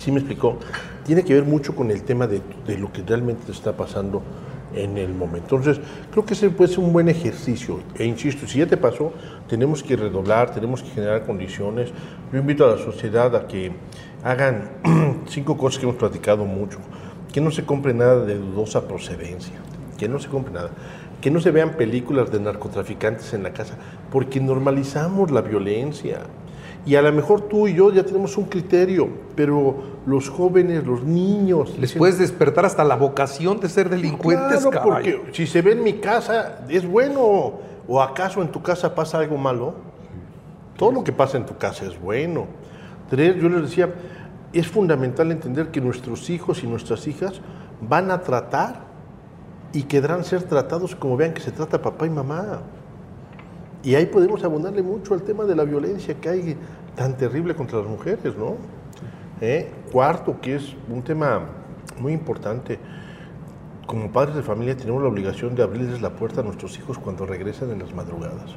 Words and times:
¿Sí 0.00 0.10
me 0.10 0.18
explicó? 0.20 0.58
Tiene 1.04 1.22
que 1.24 1.34
ver 1.34 1.44
mucho 1.44 1.76
con 1.76 1.90
el 1.90 2.04
tema 2.04 2.26
de, 2.26 2.40
de 2.66 2.78
lo 2.78 2.90
que 2.90 3.02
realmente 3.02 3.42
te 3.44 3.52
está 3.52 3.76
pasando 3.76 4.22
en 4.74 4.96
el 4.96 5.12
momento. 5.12 5.56
Entonces, 5.56 5.78
creo 6.10 6.24
que 6.24 6.32
ese 6.32 6.48
puede 6.48 6.70
ser 6.70 6.80
un 6.80 6.90
buen 6.92 7.10
ejercicio. 7.10 7.80
E 7.94 8.06
insisto, 8.06 8.46
si 8.46 8.60
ya 8.60 8.66
te 8.66 8.78
pasó, 8.78 9.12
tenemos 9.46 9.82
que 9.82 9.96
redoblar, 9.96 10.54
tenemos 10.54 10.82
que 10.82 10.88
generar 10.88 11.26
condiciones. 11.26 11.90
Yo 12.32 12.38
invito 12.38 12.64
a 12.64 12.76
la 12.76 12.78
sociedad 12.78 13.36
a 13.36 13.46
que 13.46 13.72
hagan 14.24 14.70
cinco 15.28 15.58
cosas 15.58 15.78
que 15.78 15.84
hemos 15.84 15.96
platicado 15.96 16.46
mucho. 16.46 16.78
Que 17.30 17.42
no 17.42 17.50
se 17.50 17.66
compre 17.66 17.92
nada 17.92 18.24
de 18.24 18.38
dudosa 18.38 18.88
procedencia, 18.88 19.54
que 19.98 20.08
no 20.08 20.18
se 20.18 20.28
compre 20.28 20.54
nada. 20.54 20.70
Que 21.20 21.30
no 21.30 21.40
se 21.40 21.50
vean 21.50 21.76
películas 21.76 22.32
de 22.32 22.40
narcotraficantes 22.40 23.34
en 23.34 23.42
la 23.42 23.52
casa, 23.52 23.76
porque 24.10 24.40
normalizamos 24.40 25.30
la 25.30 25.42
violencia. 25.42 26.20
Y 26.86 26.94
a 26.94 27.02
lo 27.02 27.12
mejor 27.12 27.42
tú 27.42 27.68
y 27.68 27.74
yo 27.74 27.92
ya 27.92 28.04
tenemos 28.04 28.36
un 28.38 28.46
criterio, 28.46 29.08
pero 29.36 29.76
los 30.06 30.30
jóvenes, 30.30 30.86
los 30.86 31.02
niños... 31.04 31.76
Les 31.78 31.92
puedes 31.92 32.18
despertar 32.18 32.64
hasta 32.64 32.84
la 32.84 32.96
vocación 32.96 33.60
de 33.60 33.68
ser 33.68 33.90
delincuentes, 33.90 34.60
Claro, 34.62 34.70
caballo. 34.70 35.18
porque 35.20 35.34
si 35.36 35.46
se 35.46 35.60
ve 35.60 35.72
en 35.72 35.82
mi 35.82 35.94
casa, 35.94 36.60
¿es 36.68 36.86
bueno? 36.86 37.52
¿O 37.86 38.00
acaso 38.02 38.40
en 38.40 38.48
tu 38.48 38.62
casa 38.62 38.94
pasa 38.94 39.18
algo 39.18 39.36
malo? 39.36 39.74
Todo 40.78 40.92
lo 40.92 41.04
que 41.04 41.12
pasa 41.12 41.36
en 41.36 41.44
tu 41.44 41.56
casa 41.58 41.84
es 41.84 42.00
bueno. 42.00 42.46
Tres, 43.10 43.36
yo 43.36 43.48
les 43.50 43.62
decía, 43.62 43.92
es 44.54 44.66
fundamental 44.66 45.30
entender 45.32 45.68
que 45.68 45.80
nuestros 45.82 46.30
hijos 46.30 46.62
y 46.64 46.66
nuestras 46.66 47.06
hijas 47.06 47.40
van 47.82 48.10
a 48.10 48.20
tratar 48.22 48.88
y 49.74 49.82
quedarán 49.82 50.24
ser 50.24 50.44
tratados 50.44 50.96
como 50.96 51.16
vean 51.16 51.34
que 51.34 51.40
se 51.42 51.52
trata 51.52 51.82
papá 51.82 52.06
y 52.06 52.10
mamá. 52.10 52.60
Y 53.82 53.94
ahí 53.94 54.06
podemos 54.06 54.44
abonarle 54.44 54.82
mucho 54.82 55.14
al 55.14 55.22
tema 55.22 55.44
de 55.44 55.56
la 55.56 55.64
violencia 55.64 56.14
que 56.14 56.28
hay 56.28 56.56
tan 56.96 57.16
terrible 57.16 57.54
contra 57.54 57.78
las 57.78 57.88
mujeres, 57.88 58.36
¿no? 58.36 58.56
¿Eh? 59.40 59.70
Cuarto, 59.90 60.40
que 60.40 60.56
es 60.56 60.74
un 60.88 61.02
tema 61.02 61.40
muy 61.98 62.12
importante. 62.12 62.78
Como 63.86 64.10
padres 64.12 64.36
de 64.36 64.42
familia 64.42 64.76
tenemos 64.76 65.02
la 65.02 65.08
obligación 65.08 65.54
de 65.54 65.62
abrirles 65.62 66.00
la 66.00 66.10
puerta 66.10 66.40
a 66.40 66.44
nuestros 66.44 66.78
hijos 66.78 66.98
cuando 66.98 67.26
regresan 67.26 67.70
en 67.70 67.80
las 67.80 67.94
madrugadas. 67.94 68.54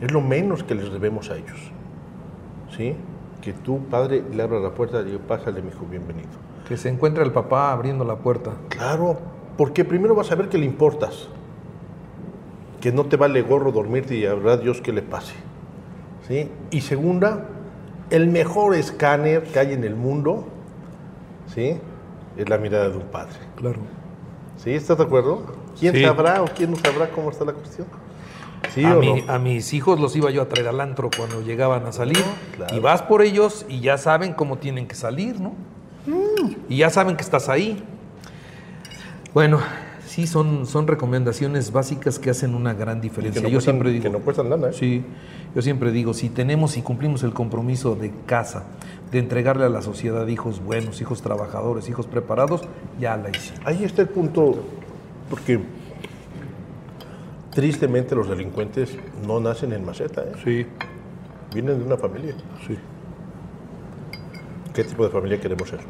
Es 0.00 0.12
lo 0.12 0.20
menos 0.20 0.62
que 0.62 0.74
les 0.74 0.92
debemos 0.92 1.30
a 1.30 1.36
ellos. 1.36 1.70
¿Sí? 2.76 2.94
Que 3.40 3.52
tú, 3.52 3.80
padre, 3.90 4.22
le 4.34 4.42
abras 4.42 4.60
la 4.60 4.70
puerta 4.70 5.00
y 5.00 5.16
pásale, 5.18 5.62
mi 5.62 5.68
hijo, 5.68 5.86
bienvenido. 5.88 6.28
Que 6.68 6.76
se 6.76 6.88
encuentre 6.88 7.24
el 7.24 7.32
papá 7.32 7.72
abriendo 7.72 8.04
la 8.04 8.16
puerta. 8.16 8.52
Claro, 8.68 9.18
porque 9.56 9.84
primero 9.84 10.14
vas 10.14 10.30
a 10.32 10.34
ver 10.34 10.48
que 10.48 10.58
le 10.58 10.66
importas. 10.66 11.28
Que 12.80 12.92
no 12.92 13.06
te 13.06 13.16
vale 13.16 13.40
gorro 13.42 13.72
dormirte 13.72 14.16
y 14.16 14.26
habrá 14.26 14.56
Dios 14.56 14.80
que 14.80 14.92
le 14.92 15.02
pase. 15.02 15.34
¿Sí? 16.26 16.50
Y 16.70 16.80
segunda, 16.80 17.46
el 18.10 18.26
mejor 18.28 18.74
escáner 18.74 19.44
que 19.44 19.58
hay 19.58 19.72
en 19.72 19.84
el 19.84 19.94
mundo, 19.94 20.46
¿sí? 21.54 21.78
Es 22.36 22.48
la 22.48 22.58
mirada 22.58 22.88
de 22.88 22.96
un 22.96 23.04
padre. 23.04 23.36
Claro. 23.56 23.78
¿Sí? 24.56 24.70
¿Estás 24.72 24.98
de 24.98 25.04
acuerdo? 25.04 25.42
¿Quién 25.78 25.94
Sí. 25.94 26.02
sabrá 26.04 26.42
o 26.42 26.46
quién 26.46 26.70
no 26.70 26.76
sabrá 26.76 27.08
cómo 27.10 27.30
está 27.30 27.44
la 27.44 27.52
cuestión? 27.52 27.86
¿Sí 28.74 28.84
a, 28.84 28.96
o 28.96 29.00
mi- 29.00 29.22
no? 29.22 29.32
a 29.32 29.38
mis 29.38 29.72
hijos 29.74 30.00
los 30.00 30.16
iba 30.16 30.30
yo 30.30 30.42
a 30.42 30.48
traer 30.48 30.68
al 30.68 30.80
antro 30.80 31.10
cuando 31.16 31.42
llegaban 31.42 31.86
a 31.86 31.92
salir. 31.92 32.22
claro. 32.56 32.74
Y 32.74 32.80
vas 32.80 33.02
por 33.02 33.22
ellos 33.22 33.64
y 33.68 33.80
ya 33.80 33.96
saben 33.98 34.32
cómo 34.34 34.56
tienen 34.58 34.86
que 34.88 34.94
salir, 34.94 35.40
¿no? 35.40 35.50
Mm. 36.06 36.52
Y 36.68 36.78
ya 36.78 36.90
saben 36.90 37.16
que 37.16 37.22
estás 37.22 37.48
ahí. 37.48 37.82
Bueno, 39.34 39.60
sí, 40.16 40.26
son, 40.26 40.64
son 40.66 40.86
recomendaciones 40.86 41.72
básicas 41.72 42.18
que 42.18 42.30
hacen 42.30 42.54
una 42.54 42.72
gran 42.72 43.02
diferencia. 43.02 43.42
que 43.42 43.46
no 43.46 43.50
yo 43.52 43.58
cuestan- 43.58 43.74
siempre 43.74 43.90
digo, 43.92 44.02
Que 44.04 44.10
no 44.10 44.20
cuestan 44.20 44.48
lana, 44.48 44.68
¿eh? 44.68 44.72
Sí, 44.72 45.04
yo 45.54 45.60
siempre 45.60 45.92
digo, 45.92 46.14
si 46.14 46.30
tenemos 46.30 46.78
y 46.78 46.82
cumplimos 46.82 47.22
el 47.22 47.34
compromiso 47.34 47.96
de 47.96 48.10
casa, 48.24 48.64
de 49.12 49.18
entregarle 49.18 49.64
a 49.66 49.68
la 49.68 49.82
sociedad 49.82 50.26
hijos 50.26 50.62
buenos, 50.64 51.02
hijos 51.02 51.20
trabajadores, 51.20 51.88
hijos 51.90 52.06
preparados, 52.06 52.62
ya 52.98 53.16
la 53.18 53.28
hicimos. 53.28 53.60
Ahí 53.66 53.84
está 53.84 54.00
el 54.02 54.08
punto, 54.08 54.54
porque 55.28 55.60
tristemente 57.52 58.14
los 58.14 58.28
delincuentes 58.28 58.96
no 59.26 59.38
nacen 59.40 59.72
en 59.74 59.84
maceta, 59.84 60.22
¿eh? 60.22 60.32
Sí, 60.44 60.66
vienen 61.54 61.78
de 61.78 61.84
una 61.84 61.96
familia. 61.98 62.34
sí. 62.66 62.76
¿Qué 64.72 64.84
tipo 64.84 65.04
de 65.04 65.10
familia 65.10 65.40
queremos 65.40 65.68
ser? 65.70 65.80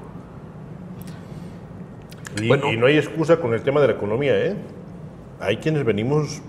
Y, 2.41 2.49
Bueno. 2.49 2.73
y 2.73 2.77
no 2.77 2.87
hay 2.87 2.97
excusa 2.99 3.39
con 3.39 3.55
el 3.55 3.63
tema 3.63 3.81
de 3.81 3.89
la 3.89 3.93
economía, 3.95 4.37
¿eh? 4.39 4.57
Hay 5.41 5.59
quienes 5.59 5.85
venimos 5.85 6.41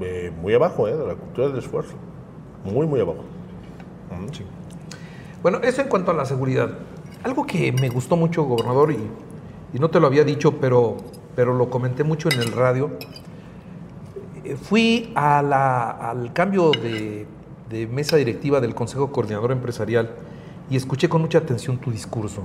eh, 0.00 0.32
muy 0.40 0.54
abajo, 0.54 0.88
¿eh? 0.88 0.96
De 0.96 1.06
la 1.06 1.14
cultura 1.14 1.48
del 1.48 1.58
esfuerzo. 1.58 1.94
Muy, 2.64 2.86
muy 2.86 3.00
abajo. 3.00 3.24
Sí. 4.32 4.44
Bueno, 5.42 5.58
eso 5.62 5.82
en 5.82 5.88
cuanto 5.88 6.10
a 6.10 6.14
la 6.14 6.24
seguridad. 6.24 6.70
Algo 7.24 7.46
que 7.46 7.72
me 7.72 7.88
gustó 7.88 8.16
mucho, 8.16 8.44
gobernador, 8.44 8.92
y, 8.92 8.98
y 9.74 9.78
no 9.78 9.90
te 9.90 10.00
lo 10.00 10.06
había 10.06 10.24
dicho, 10.24 10.58
pero, 10.60 10.96
pero 11.36 11.54
lo 11.54 11.70
comenté 11.70 12.04
mucho 12.04 12.28
en 12.30 12.40
el 12.40 12.52
radio. 12.52 12.90
Eh, 14.44 14.56
Fui 14.56 15.12
a 15.14 15.42
la- 15.42 15.90
al 15.90 16.32
cambio 16.32 16.70
de, 16.72 17.26
de 17.70 17.86
mesa 17.86 18.16
directiva 18.16 18.60
del 18.60 18.74
Consejo 18.74 19.10
Coordinador 19.12 19.52
Empresarial 19.52 20.10
y 20.70 20.76
escuché 20.76 21.08
con 21.08 21.20
mucha 21.22 21.38
atención 21.38 21.78
tu 21.78 21.90
discurso. 21.90 22.42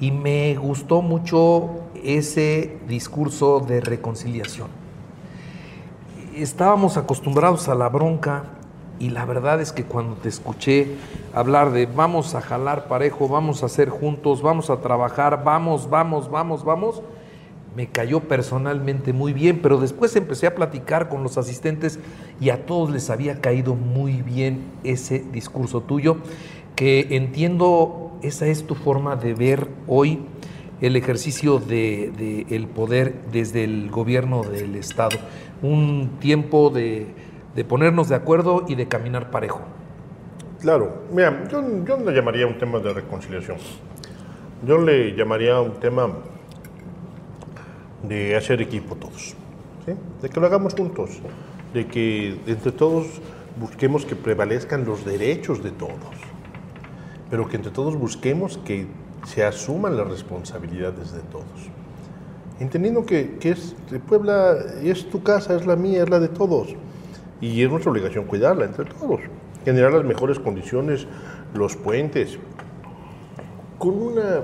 Y 0.00 0.10
me 0.10 0.54
gustó 0.56 1.02
mucho 1.02 1.70
ese 2.04 2.78
discurso 2.88 3.60
de 3.60 3.80
reconciliación. 3.80 4.68
Estábamos 6.34 6.96
acostumbrados 6.96 7.68
a 7.68 7.74
la 7.74 7.88
bronca 7.88 8.44
y 8.98 9.10
la 9.10 9.24
verdad 9.24 9.60
es 9.60 9.72
que 9.72 9.84
cuando 9.84 10.16
te 10.16 10.28
escuché 10.28 10.96
hablar 11.34 11.72
de 11.72 11.86
vamos 11.86 12.34
a 12.34 12.40
jalar 12.40 12.88
parejo, 12.88 13.28
vamos 13.28 13.62
a 13.62 13.66
hacer 13.66 13.88
juntos, 13.88 14.42
vamos 14.42 14.70
a 14.70 14.80
trabajar, 14.80 15.44
vamos, 15.44 15.88
vamos, 15.88 16.30
vamos, 16.30 16.64
vamos, 16.64 17.02
me 17.74 17.88
cayó 17.88 18.20
personalmente 18.20 19.12
muy 19.12 19.34
bien, 19.34 19.60
pero 19.60 19.78
después 19.78 20.16
empecé 20.16 20.46
a 20.46 20.54
platicar 20.54 21.10
con 21.10 21.22
los 21.22 21.36
asistentes 21.36 21.98
y 22.40 22.48
a 22.48 22.64
todos 22.64 22.90
les 22.90 23.10
había 23.10 23.40
caído 23.40 23.74
muy 23.74 24.22
bien 24.22 24.64
ese 24.82 25.18
discurso 25.30 25.82
tuyo, 25.82 26.16
que 26.76 27.08
entiendo 27.16 28.12
esa 28.22 28.46
es 28.46 28.66
tu 28.66 28.74
forma 28.74 29.16
de 29.16 29.34
ver 29.34 29.68
hoy 29.88 30.20
el 30.80 30.94
ejercicio 30.94 31.58
de, 31.58 32.12
de 32.16 32.54
el 32.54 32.68
poder 32.68 33.14
desde 33.32 33.64
el 33.64 33.90
gobierno 33.90 34.42
del 34.42 34.76
Estado. 34.76 35.18
Un 35.62 36.18
tiempo 36.20 36.70
de, 36.70 37.06
de 37.54 37.64
ponernos 37.64 38.10
de 38.10 38.14
acuerdo 38.14 38.66
y 38.68 38.74
de 38.74 38.86
caminar 38.86 39.30
parejo. 39.30 39.62
Claro, 40.60 41.04
mira, 41.12 41.48
yo, 41.50 41.62
yo 41.84 41.96
no 41.96 42.10
le 42.10 42.14
llamaría 42.14 42.46
un 42.46 42.58
tema 42.58 42.78
de 42.78 42.92
reconciliación. 42.92 43.56
Yo 44.66 44.78
le 44.78 45.14
llamaría 45.16 45.60
un 45.60 45.80
tema 45.80 46.08
de 48.02 48.36
hacer 48.36 48.60
equipo 48.60 48.94
todos. 48.96 49.34
De 50.20 50.28
que 50.28 50.40
lo 50.40 50.46
hagamos 50.46 50.74
juntos. 50.74 51.20
De 51.72 51.86
que 51.86 52.38
entre 52.46 52.72
todos 52.72 53.06
busquemos 53.58 54.04
que 54.04 54.16
prevalezcan 54.16 54.84
los 54.84 55.04
derechos 55.04 55.62
de 55.62 55.70
todos. 55.70 56.25
Pero 57.30 57.48
que 57.48 57.56
entre 57.56 57.72
todos 57.72 57.96
busquemos 57.96 58.58
que 58.58 58.86
se 59.26 59.44
asuman 59.44 59.96
las 59.96 60.08
responsabilidades 60.08 61.12
de 61.12 61.20
todos. 61.20 61.70
Entendiendo 62.60 63.04
que, 63.04 63.36
que 63.38 63.50
es, 63.50 63.76
Puebla 64.08 64.56
es 64.82 65.10
tu 65.10 65.22
casa, 65.22 65.54
es 65.56 65.66
la 65.66 65.76
mía, 65.76 66.04
es 66.04 66.08
la 66.08 66.20
de 66.20 66.28
todos. 66.28 66.74
Y 67.40 67.62
es 67.62 67.70
nuestra 67.70 67.90
obligación 67.90 68.24
cuidarla 68.24 68.64
entre 68.64 68.84
todos. 68.86 69.20
Generar 69.64 69.92
las 69.92 70.04
mejores 70.04 70.38
condiciones, 70.38 71.06
los 71.54 71.76
puentes. 71.76 72.38
Con 73.78 74.00
una 74.00 74.42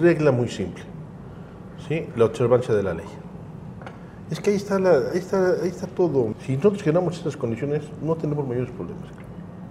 regla 0.00 0.32
muy 0.32 0.48
simple. 0.48 0.84
¿sí? 1.88 2.06
La 2.16 2.24
observancia 2.26 2.74
de 2.74 2.82
la 2.82 2.94
ley. 2.94 3.06
Es 4.30 4.40
que 4.40 4.50
ahí 4.50 4.56
está, 4.56 4.78
la, 4.78 4.92
ahí 5.12 5.18
está, 5.18 5.56
ahí 5.62 5.68
está 5.68 5.86
todo. 5.86 6.32
Si 6.46 6.56
nosotros 6.56 6.82
generamos 6.82 7.18
esas 7.18 7.36
condiciones, 7.36 7.82
no 8.00 8.16
tenemos 8.16 8.46
mayores 8.48 8.70
problemas. 8.70 9.10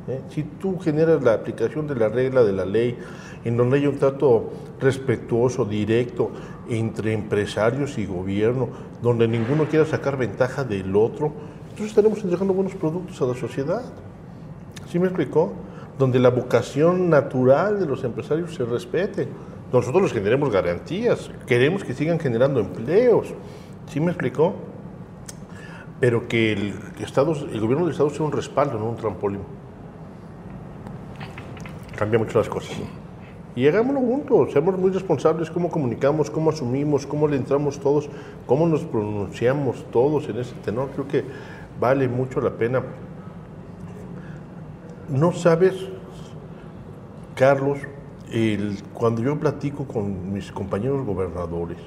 ¿Eh? 0.08 0.22
Si 0.30 0.44
tú 0.44 0.80
generas 0.80 1.24
la 1.24 1.34
aplicación 1.34 1.88
de 1.88 1.96
la 1.96 2.10
regla 2.10 2.44
de 2.44 2.54
la 2.54 2.66
ley, 2.66 2.98
en 3.44 3.58
donde 3.58 3.78
hay 3.78 3.88
un 3.88 3.98
trato 3.98 4.52
respetuoso, 4.80 5.66
directo, 5.66 6.32
entre 6.70 7.14
empresarios 7.14 7.98
y 7.98 8.06
gobierno, 8.06 8.70
donde 9.02 9.28
ninguno 9.28 9.66
quiera 9.66 9.86
sacar 9.86 10.18
ventaja 10.18 10.64
del 10.64 10.96
otro, 10.96 11.34
entonces 11.64 11.88
estaremos 11.88 12.22
entregando 12.24 12.54
buenos 12.54 12.76
productos 12.76 13.22
a 13.22 13.26
la 13.26 13.36
sociedad. 13.36 13.84
¿Sí 14.90 15.00
me 15.00 15.08
explicó? 15.08 15.54
Donde 15.98 16.20
la 16.20 16.30
vocación 16.30 17.10
natural 17.10 17.80
de 17.80 17.86
los 17.86 18.04
empresarios 18.04 18.54
se 18.54 18.66
respete. 18.66 19.28
Nosotros 19.72 20.04
les 20.04 20.12
generemos 20.12 20.52
garantías, 20.52 21.32
queremos 21.48 21.84
que 21.84 21.94
sigan 21.94 22.20
generando 22.20 22.60
empleos. 22.60 23.34
¿Sí 23.88 24.00
me 24.02 24.12
explicó? 24.12 24.54
Pero 26.02 26.28
que 26.28 26.52
el, 26.52 26.74
Estado, 27.00 27.32
el 27.32 27.60
gobierno 27.62 27.86
del 27.86 27.92
Estado 27.92 28.10
sea 28.10 28.26
un 28.26 28.32
respaldo, 28.32 28.78
no 28.78 28.90
un 28.90 28.98
trampolín. 28.98 29.42
Cambia 32.02 32.18
mucho 32.18 32.40
las 32.40 32.50
cosas. 32.50 32.76
Y 33.56 33.68
hagámoslo 33.68 34.00
juntos, 34.00 34.54
seamos 34.54 34.76
muy 34.76 34.90
responsables 34.90 35.52
cómo 35.52 35.70
comunicamos, 35.70 36.32
cómo 36.32 36.50
asumimos, 36.50 37.06
cómo 37.06 37.28
le 37.28 37.38
entramos 37.38 37.80
todos, 37.80 38.10
cómo 38.48 38.66
nos 38.66 38.82
pronunciamos 38.82 39.86
todos 39.92 40.28
en 40.28 40.40
ese 40.40 40.56
tenor. 40.66 40.90
Creo 40.96 41.08
que 41.08 41.24
vale 41.80 42.08
mucho 42.08 42.42
la 42.42 42.50
pena. 42.50 42.82
No 45.10 45.32
sabes 45.32 45.76
Carlos, 47.36 47.78
cuando 48.96 49.22
yo 49.22 49.40
platico 49.40 49.86
con 49.86 50.34
mis 50.34 50.52
compañeros 50.52 51.06
gobernadores, 51.06 51.78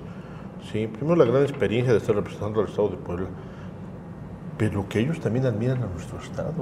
¿sí? 0.70 0.86
primero 0.86 1.16
la 1.16 1.24
gran 1.24 1.42
experiencia 1.42 1.92
de 1.92 1.98
estar 1.98 2.14
representando 2.14 2.60
al 2.60 2.68
Estado 2.68 2.90
de 2.90 2.96
Puebla, 2.98 3.26
pero 4.58 4.88
que 4.88 5.00
ellos 5.00 5.18
también 5.18 5.44
admiran 5.44 5.82
a 5.82 5.86
nuestro 5.86 6.20
Estado. 6.20 6.52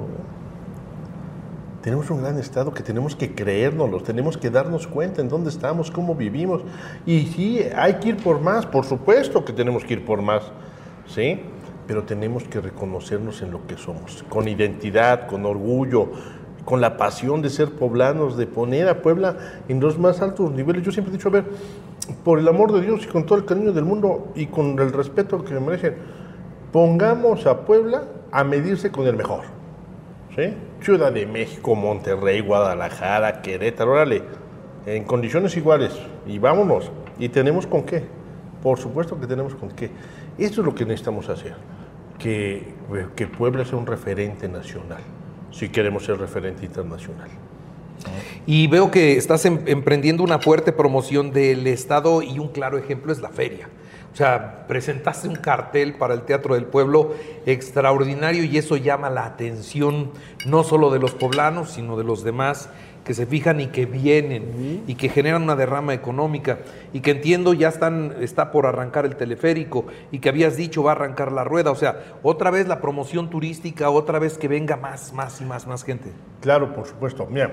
Tenemos 1.83 2.09
un 2.09 2.21
gran 2.21 2.39
Estado 2.39 2.73
que 2.73 2.81
tenemos 2.81 3.13
que 3.13 3.35
creérnoslo, 3.35 4.01
tenemos 4.01 4.37
que 4.37 4.49
darnos 4.49 4.87
cuenta 4.87 5.19
en 5.19 5.27
dónde 5.27 5.49
estamos, 5.49 5.91
cómo 5.91 6.15
vivimos. 6.15 6.61
Y 7.05 7.25
sí, 7.25 7.59
hay 7.75 7.95
que 7.95 8.07
ir 8.07 8.23
por 8.23 8.39
más, 8.39 8.65
por 8.65 8.85
supuesto 8.85 9.43
que 9.43 9.51
tenemos 9.51 9.83
que 9.83 9.95
ir 9.95 10.05
por 10.05 10.21
más, 10.21 10.49
¿sí? 11.05 11.41
Pero 11.85 12.03
tenemos 12.03 12.45
que 12.45 12.61
reconocernos 12.61 13.41
en 13.41 13.51
lo 13.51 13.67
que 13.67 13.75
somos, 13.75 14.23
con 14.29 14.47
identidad, 14.47 15.27
con 15.27 15.45
orgullo, 15.45 16.09
con 16.63 16.79
la 16.79 16.95
pasión 16.95 17.41
de 17.41 17.49
ser 17.49 17.71
poblanos, 17.71 18.37
de 18.37 18.47
poner 18.47 18.87
a 18.87 19.01
Puebla 19.01 19.35
en 19.67 19.81
los 19.81 19.99
más 19.99 20.21
altos 20.21 20.51
niveles. 20.51 20.83
Yo 20.83 20.93
siempre 20.93 21.13
he 21.13 21.17
dicho, 21.17 21.27
a 21.27 21.33
ver, 21.33 21.43
por 22.23 22.39
el 22.39 22.47
amor 22.47 22.71
de 22.71 22.79
Dios 22.79 23.03
y 23.03 23.07
con 23.07 23.25
todo 23.25 23.37
el 23.37 23.43
cariño 23.43 23.73
del 23.73 23.83
mundo 23.83 24.31
y 24.35 24.45
con 24.45 24.79
el 24.79 24.93
respeto 24.93 25.43
que 25.43 25.53
me 25.53 25.59
merecen, 25.59 25.97
pongamos 26.71 27.45
a 27.45 27.65
Puebla 27.65 28.05
a 28.31 28.45
medirse 28.45 28.89
con 28.89 29.05
el 29.05 29.17
mejor. 29.17 29.41
¿sí? 30.35 30.53
Ciudad 30.83 31.13
de 31.13 31.25
México, 31.25 31.75
Monterrey, 31.75 32.41
Guadalajara, 32.41 33.41
Querétaro, 33.41 33.93
órale, 33.93 34.21
en 34.85 35.05
condiciones 35.05 35.55
iguales. 35.55 35.93
Y 36.27 36.39
vámonos. 36.39 36.91
¿Y 37.17 37.29
tenemos 37.29 37.65
con 37.65 37.83
qué? 37.83 38.03
Por 38.61 38.77
supuesto 38.77 39.19
que 39.19 39.25
tenemos 39.27 39.55
con 39.55 39.69
qué. 39.71 39.89
Eso 40.37 40.61
es 40.61 40.65
lo 40.65 40.75
que 40.75 40.83
necesitamos 40.85 41.29
hacer. 41.29 41.55
Que, 42.19 42.73
que 43.15 43.27
Puebla 43.27 43.63
sea 43.65 43.77
un 43.77 43.85
referente 43.85 44.47
nacional, 44.49 45.01
si 45.51 45.69
queremos 45.69 46.05
ser 46.05 46.17
referente 46.17 46.65
internacional. 46.65 47.29
Y 48.45 48.67
veo 48.67 48.91
que 48.91 49.17
estás 49.17 49.45
em- 49.45 49.59
emprendiendo 49.67 50.23
una 50.23 50.39
fuerte 50.39 50.73
promoción 50.73 51.31
del 51.31 51.65
Estado 51.67 52.21
y 52.21 52.39
un 52.39 52.49
claro 52.49 52.77
ejemplo 52.77 53.11
es 53.13 53.21
la 53.21 53.29
feria. 53.29 53.69
O 54.13 54.15
sea, 54.15 54.65
presentaste 54.67 55.27
un 55.27 55.35
cartel 55.35 55.95
para 55.95 56.13
el 56.13 56.21
Teatro 56.21 56.53
del 56.53 56.65
Pueblo 56.65 57.15
extraordinario 57.47 58.43
y 58.43 58.59
eso 58.59 58.77
llama 58.77 59.09
la 59.09 59.25
atención 59.25 60.11
no 60.45 60.63
solo 60.63 60.91
de 60.91 60.99
los 60.99 61.15
poblanos, 61.15 61.71
sino 61.71 61.97
de 61.97 62.03
los 62.03 62.23
demás 62.23 62.69
que 63.03 63.15
se 63.15 63.25
fijan 63.25 63.59
y 63.59 63.67
que 63.67 63.87
vienen 63.87 64.83
y 64.87 64.95
que 64.95 65.09
generan 65.09 65.41
una 65.41 65.55
derrama 65.55 65.95
económica 65.95 66.59
y 66.93 67.01
que 67.01 67.11
entiendo 67.11 67.53
ya 67.53 67.69
están 67.69 68.15
está 68.21 68.51
por 68.51 68.67
arrancar 68.67 69.05
el 69.05 69.15
teleférico 69.15 69.87
y 70.11 70.19
que 70.19 70.29
habías 70.29 70.55
dicho 70.57 70.83
va 70.83 70.91
a 70.91 70.95
arrancar 70.95 71.31
la 71.31 71.43
rueda, 71.43 71.71
o 71.71 71.75
sea, 71.75 71.99
otra 72.21 72.51
vez 72.51 72.67
la 72.67 72.81
promoción 72.81 73.31
turística, 73.31 73.89
otra 73.89 74.19
vez 74.19 74.37
que 74.37 74.47
venga 74.47 74.77
más, 74.77 75.11
más 75.11 75.41
y 75.41 75.45
más, 75.45 75.65
más 75.67 75.83
gente. 75.83 76.11
Claro, 76.39 76.73
por 76.73 76.87
supuesto. 76.87 77.27
Mira, 77.29 77.51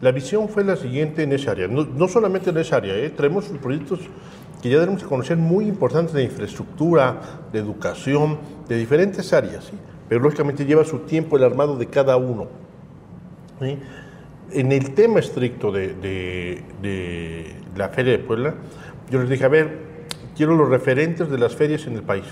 la 0.00 0.12
visión 0.12 0.48
fue 0.48 0.64
la 0.64 0.76
siguiente 0.76 1.24
en 1.24 1.32
esa 1.32 1.50
área. 1.50 1.66
No, 1.66 1.84
no 1.84 2.08
solamente 2.08 2.50
en 2.50 2.58
esa 2.58 2.76
área, 2.76 2.94
¿eh? 2.94 3.10
traemos 3.10 3.46
proyectos 3.60 4.00
que 4.64 4.70
ya 4.70 4.78
debemos 4.78 5.02
de 5.02 5.08
conocer 5.08 5.36
muy 5.36 5.66
importantes 5.66 6.14
de 6.14 6.22
infraestructura, 6.22 7.20
de 7.52 7.58
educación, 7.58 8.38
de 8.66 8.78
diferentes 8.78 9.30
áreas. 9.34 9.70
Pero 10.08 10.22
lógicamente 10.22 10.64
lleva 10.64 10.86
su 10.86 11.00
tiempo 11.00 11.36
el 11.36 11.44
armado 11.44 11.76
de 11.76 11.86
cada 11.86 12.16
uno. 12.16 12.48
En 13.60 14.72
el 14.72 14.94
tema 14.94 15.20
estricto 15.20 15.70
de 15.70 16.62
la 17.76 17.90
Feria 17.90 18.12
de 18.12 18.20
Puebla, 18.20 18.54
yo 19.10 19.20
les 19.20 19.28
dije, 19.28 19.44
a 19.44 19.48
ver, 19.48 19.80
quiero 20.34 20.56
los 20.56 20.70
referentes 20.70 21.28
de 21.28 21.36
las 21.36 21.54
ferias 21.54 21.86
en 21.86 21.96
el 21.96 22.02
país. 22.02 22.24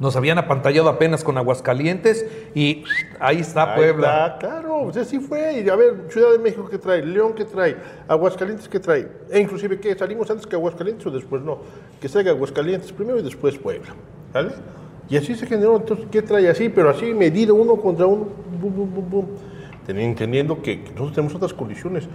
Nos 0.00 0.16
habían 0.16 0.38
apantallado 0.38 0.88
apenas 0.88 1.22
con 1.22 1.36
Aguascalientes 1.36 2.26
y 2.54 2.84
ahí 3.20 3.40
está 3.40 3.74
Ahí 3.74 3.76
Puebla. 3.76 4.26
está, 4.26 4.38
claro, 4.38 4.80
o 4.80 4.92
sea, 4.92 5.04
sí 5.04 5.20
fue. 5.20 5.60
Y 5.60 5.68
a 5.68 5.76
ver, 5.76 6.06
Ciudad 6.08 6.32
de 6.32 6.38
México, 6.38 6.66
¿qué 6.70 6.78
trae? 6.78 7.04
León, 7.04 7.34
¿qué 7.34 7.44
trae? 7.44 7.76
Aguascalientes, 8.08 8.68
¿qué 8.68 8.80
trae? 8.80 9.08
E 9.30 9.38
inclusive, 9.38 9.78
¿qué? 9.78 9.94
¿Salimos 9.94 10.30
antes 10.30 10.46
que 10.46 10.56
Aguascalientes 10.56 11.06
o 11.06 11.10
después 11.10 11.42
no? 11.42 11.58
Que 12.00 12.08
salga 12.08 12.30
Aguascalientes 12.30 12.92
primero 12.92 13.18
y 13.18 13.22
después 13.22 13.58
Puebla, 13.58 13.94
¿vale? 14.32 14.52
Y 15.10 15.16
así 15.16 15.34
se 15.34 15.46
generó, 15.46 15.76
entonces, 15.76 16.06
¿qué 16.10 16.22
trae 16.22 16.48
así? 16.48 16.68
Pero 16.70 16.90
así, 16.90 17.12
medido 17.12 17.54
uno 17.54 17.76
contra 17.76 18.06
uno, 18.06 18.28
bum, 18.60 18.74
bum, 18.74 19.10
bum, 19.10 19.26
Entendiendo 19.86 20.60
que, 20.60 20.82
que 20.82 20.90
nosotros 20.90 21.12
tenemos 21.14 21.34
otras 21.34 21.54
condiciones. 21.54 22.08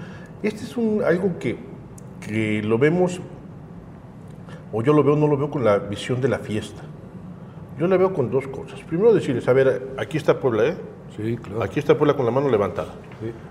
Este 0.44 0.64
es 0.64 0.78
un, 0.78 1.04
algo 1.04 1.40
que, 1.40 1.58
que 2.26 2.62
lo 2.64 2.78
vemos, 2.78 3.20
o 4.72 4.84
yo 4.84 4.94
lo 4.94 5.04
veo, 5.04 5.16
no 5.16 5.28
lo 5.28 5.38
veo 5.38 5.50
con 5.50 5.64
la 5.64 5.78
visión 5.78 6.22
de 6.22 6.30
la 6.30 6.40
fiesta. 6.40 6.84
Yo 7.80 7.88
la 7.88 7.98
veo 7.98 8.14
con 8.14 8.30
dos 8.30 8.48
cosas. 8.48 8.82
Primero 8.84 9.14
decirles, 9.14 9.48
a 9.48 9.54
ver, 9.54 9.94
aquí 9.98 10.18
está 10.18 10.40
Puebla, 10.40 10.66
¿eh? 10.66 10.76
Sí, 11.18 11.38
claro. 11.38 11.64
Aquí 11.64 11.80
está 11.80 11.98
Puebla 11.98 12.16
con 12.16 12.26
la 12.26 12.32
mano 12.32 12.50
levantada. 12.50 12.94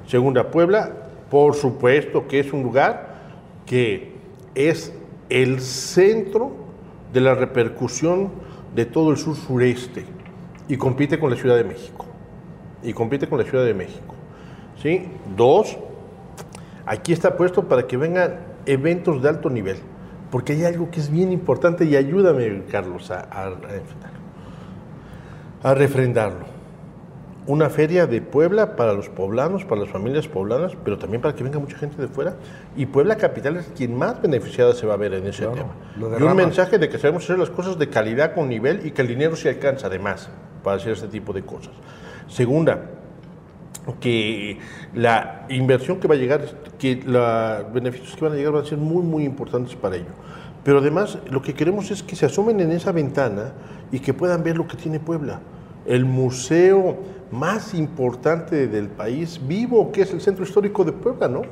Segunda, 0.06 0.50
Puebla, 0.50 0.92
por 1.30 1.54
supuesto 1.54 2.26
que 2.28 2.40
es 2.40 2.52
un 2.52 2.62
lugar 2.62 3.20
que 3.66 4.12
es 4.54 4.94
el 5.28 5.60
centro 5.60 6.52
de 7.12 7.20
la 7.20 7.34
repercusión 7.34 8.30
de 8.74 8.84
todo 8.86 9.10
el 9.10 9.16
sur 9.16 9.36
sureste 9.36 10.04
y 10.68 10.76
compite 10.76 11.18
con 11.18 11.30
la 11.30 11.36
Ciudad 11.36 11.56
de 11.56 11.64
México. 11.64 12.06
Y 12.82 12.92
compite 12.92 13.28
con 13.28 13.38
la 13.38 13.44
Ciudad 13.44 13.64
de 13.64 13.74
México. 13.74 14.14
¿Sí? 14.82 15.08
Dos, 15.36 15.78
aquí 16.84 17.12
está 17.12 17.36
puesto 17.36 17.68
para 17.68 17.86
que 17.86 17.96
vengan 17.96 18.40
eventos 18.66 19.22
de 19.22 19.28
alto 19.28 19.50
nivel, 19.50 19.76
porque 20.32 20.54
hay 20.54 20.64
algo 20.64 20.90
que 20.90 20.98
es 20.98 21.10
bien 21.10 21.30
importante 21.30 21.84
y 21.84 21.94
ayúdame, 21.94 22.64
Carlos, 22.70 23.12
a, 23.12 23.20
a, 23.30 23.52
a 25.62 25.74
refrendarlo 25.74 26.52
una 27.46 27.70
feria 27.70 28.06
de 28.06 28.20
Puebla 28.20 28.76
para 28.76 28.92
los 28.92 29.08
poblanos, 29.08 29.64
para 29.64 29.80
las 29.80 29.90
familias 29.90 30.28
poblanas, 30.28 30.72
pero 30.84 30.96
también 30.98 31.20
para 31.20 31.34
que 31.34 31.42
venga 31.42 31.58
mucha 31.58 31.76
gente 31.76 32.00
de 32.00 32.08
fuera. 32.08 32.36
Y 32.76 32.86
Puebla 32.86 33.16
Capital 33.16 33.56
es 33.56 33.66
quien 33.76 33.96
más 33.96 34.22
beneficiada 34.22 34.74
se 34.74 34.86
va 34.86 34.94
a 34.94 34.96
ver 34.96 35.14
en 35.14 35.26
ese 35.26 35.44
Claro, 35.46 35.54
tema. 35.54 36.18
Y 36.18 36.22
un 36.22 36.36
mensaje 36.36 36.78
de 36.78 36.88
que 36.88 36.98
sabemos 36.98 37.24
hacer 37.24 37.38
las 37.38 37.50
cosas 37.50 37.78
de 37.78 37.88
calidad 37.88 38.34
con 38.34 38.48
nivel 38.48 38.86
y 38.86 38.92
que 38.92 39.02
el 39.02 39.08
dinero 39.08 39.34
se 39.34 39.48
alcanza 39.48 39.88
además 39.88 40.30
para 40.62 40.76
hacer 40.76 40.92
este 40.92 41.08
tipo 41.08 41.32
de 41.32 41.42
cosas. 41.42 41.72
Segunda, 42.28 42.78
que 44.00 44.58
la 44.94 45.46
inversión 45.48 45.98
que 45.98 46.08
va 46.08 46.14
a 46.14 46.18
llegar, 46.18 46.42
que 46.78 47.02
los 47.04 47.72
beneficios 47.72 48.14
que 48.14 48.24
van 48.24 48.32
a 48.34 48.36
llegar 48.36 48.52
van 48.52 48.62
a 48.62 48.66
ser 48.66 48.78
muy, 48.78 49.02
muy 49.02 49.24
importantes 49.24 49.74
para 49.74 49.96
ello. 49.96 50.12
Pero 50.64 50.78
además 50.78 51.18
lo 51.30 51.42
que 51.42 51.54
queremos 51.54 51.90
es 51.90 52.02
que 52.02 52.14
se 52.14 52.26
asomen 52.26 52.60
en 52.60 52.70
esa 52.70 52.92
ventana 52.92 53.52
y 53.90 53.98
que 53.98 54.14
puedan 54.14 54.44
ver 54.44 54.56
lo 54.56 54.68
que 54.68 54.76
tiene 54.76 55.00
Puebla. 55.00 55.40
El 55.84 56.04
museo 56.04 56.98
más 57.32 57.74
importante 57.74 58.68
del 58.68 58.88
país 58.88 59.40
vivo, 59.44 59.90
que 59.90 60.02
es 60.02 60.12
el 60.12 60.20
Centro 60.20 60.44
Histórico 60.44 60.84
de 60.84 60.92
Puebla, 60.92 61.26
¿no? 61.26 61.42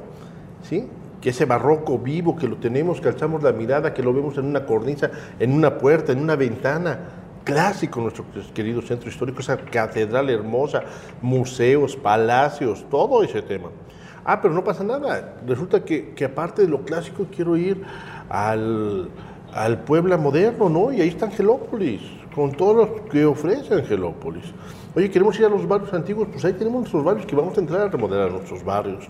¿Sí? 0.63 0.87
Que 1.21 1.31
ese 1.31 1.47
barroco 1.47 1.99
vivo, 1.99 2.37
que 2.37 2.47
lo 2.47 2.57
tenemos, 2.57 3.01
que 3.01 3.09
alzamos 3.09 3.43
la 3.43 3.53
mirada, 3.53 3.93
que 3.93 4.03
lo 4.03 4.13
vemos 4.13 4.39
en 4.39 4.45
una 4.45 4.65
cornisa, 4.65 5.11
en 5.41 5.53
una 5.53 5.79
puerta, 5.79 6.13
en 6.13 6.21
una 6.21 6.37
ventana. 6.37 7.01
Clásico 7.45 8.01
nuestro 8.01 8.25
querido 8.55 8.83
centro 8.83 9.09
histórico, 9.09 9.41
esa 9.41 9.57
catedral 9.57 10.29
hermosa, 10.31 10.83
museos, 11.23 11.97
palacios, 11.97 12.85
todo 12.91 13.23
ese 13.23 13.43
tema. 13.43 13.71
Ah, 14.25 14.41
pero 14.41 14.53
no 14.53 14.63
pasa 14.63 14.85
nada. 14.85 15.37
Resulta 15.47 15.85
que, 15.85 16.11
que 16.11 16.25
aparte 16.27 16.63
de 16.63 16.69
lo 16.69 16.83
clásico 16.83 17.27
quiero 17.35 17.57
ir 17.57 17.83
al, 18.29 19.09
al 19.53 19.79
Puebla 19.81 20.17
moderno, 20.17 20.69
¿no? 20.69 20.93
Y 20.93 21.01
ahí 21.01 21.09
está 21.09 21.27
Angelópolis, 21.27 22.03
con 22.35 22.53
todo 22.53 22.75
lo 22.75 23.05
que 23.07 23.25
ofrece 23.25 23.75
Angelópolis. 23.75 24.45
Oye, 24.95 25.11
queremos 25.11 25.39
ir 25.39 25.47
a 25.47 25.49
los 25.49 25.67
barrios 25.67 25.93
antiguos, 25.93 26.29
pues 26.31 26.45
ahí 26.45 26.53
tenemos 26.53 26.81
nuestros 26.81 27.05
barrios 27.05 27.27
que 27.27 27.37
vamos 27.37 27.57
a 27.57 27.61
entrar 27.61 27.83
a 27.83 27.89
remodelar 27.89 28.31
nuestros 28.31 28.65
barrios 28.65 29.07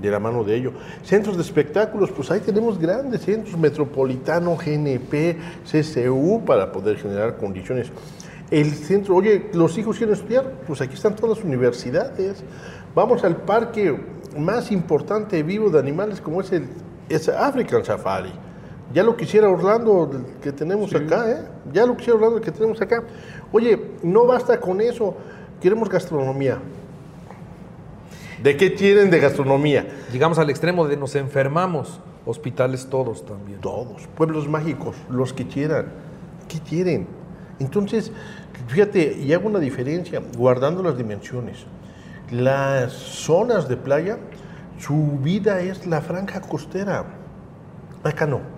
de 0.00 0.10
la 0.10 0.18
mano 0.18 0.44
de 0.44 0.56
ello. 0.56 0.72
Centros 1.02 1.36
de 1.36 1.42
espectáculos, 1.42 2.10
pues 2.10 2.30
ahí 2.30 2.40
tenemos 2.40 2.78
grandes 2.78 3.22
centros, 3.22 3.58
Metropolitano, 3.58 4.56
GNP, 4.56 5.36
CCU, 5.64 6.42
para 6.44 6.70
poder 6.72 6.96
generar 6.96 7.36
condiciones. 7.36 7.90
El 8.50 8.72
centro, 8.72 9.16
oye, 9.16 9.50
los 9.52 9.76
hijos 9.76 9.98
quieren 9.98 10.14
estudiar, 10.14 10.50
pues 10.66 10.80
aquí 10.80 10.94
están 10.94 11.14
todas 11.14 11.36
las 11.36 11.44
universidades. 11.44 12.42
Vamos 12.94 13.22
al 13.24 13.36
parque 13.36 13.94
más 14.38 14.72
importante 14.72 15.42
vivo 15.42 15.68
de 15.68 15.78
animales 15.78 16.20
como 16.20 16.40
es 16.40 16.52
el 16.52 16.66
es 17.08 17.28
African 17.28 17.84
Safari. 17.84 18.32
Ya 18.92 19.02
lo 19.02 19.16
quisiera 19.16 19.48
Orlando 19.48 20.10
que 20.40 20.50
tenemos 20.50 20.94
acá, 20.94 21.30
¿eh? 21.30 21.42
Ya 21.72 21.84
lo 21.84 21.96
quisiera 21.96 22.16
Orlando 22.16 22.40
que 22.40 22.50
tenemos 22.50 22.80
acá. 22.80 23.04
Oye, 23.52 23.92
no 24.02 24.26
basta 24.26 24.58
con 24.58 24.80
eso, 24.80 25.14
queremos 25.60 25.88
gastronomía. 25.88 26.58
¿De 28.42 28.56
qué 28.56 28.70
tienen 28.70 29.10
de 29.10 29.18
gastronomía? 29.18 29.86
Llegamos 30.12 30.38
al 30.38 30.48
extremo 30.48 30.86
de 30.86 30.96
nos 30.96 31.16
enfermamos, 31.16 32.00
hospitales 32.24 32.86
todos 32.88 33.26
también. 33.26 33.60
Todos, 33.60 34.06
pueblos 34.16 34.48
mágicos, 34.48 34.96
los 35.10 35.32
que 35.32 35.46
quieran. 35.46 35.86
¿Qué 36.48 36.60
quieren? 36.60 37.06
Entonces, 37.58 38.12
fíjate, 38.68 39.18
y 39.18 39.32
hago 39.32 39.48
una 39.48 39.58
diferencia, 39.58 40.22
guardando 40.36 40.82
las 40.82 40.96
dimensiones. 40.96 41.66
Las 42.30 42.92
zonas 42.92 43.68
de 43.68 43.76
playa, 43.76 44.18
su 44.78 45.18
vida 45.20 45.60
es 45.60 45.86
la 45.86 46.00
franja 46.00 46.40
costera. 46.40 47.04
Acá 48.04 48.26
no. 48.26 48.57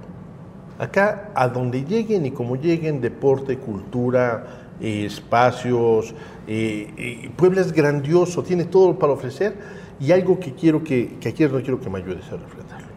Acá, 0.80 1.30
a 1.34 1.46
donde 1.46 1.84
lleguen 1.84 2.24
y 2.24 2.30
como 2.30 2.56
lleguen, 2.56 3.02
deporte, 3.02 3.58
cultura, 3.58 4.46
eh, 4.80 5.04
espacios. 5.04 6.14
eh, 6.46 6.90
eh, 6.96 7.30
Puebla 7.36 7.60
es 7.60 7.70
grandioso, 7.70 8.42
tiene 8.42 8.64
todo 8.64 8.98
para 8.98 9.12
ofrecer 9.12 9.54
Y 10.00 10.10
algo 10.12 10.40
que 10.40 10.54
quiero 10.54 10.82
que, 10.82 11.18
que 11.20 11.28
aquí 11.28 11.44
no 11.44 11.60
quiero 11.60 11.78
que 11.78 11.90
me 11.90 11.98
ayudes 11.98 12.24
a 12.32 12.38
reflejarlo. 12.38 12.88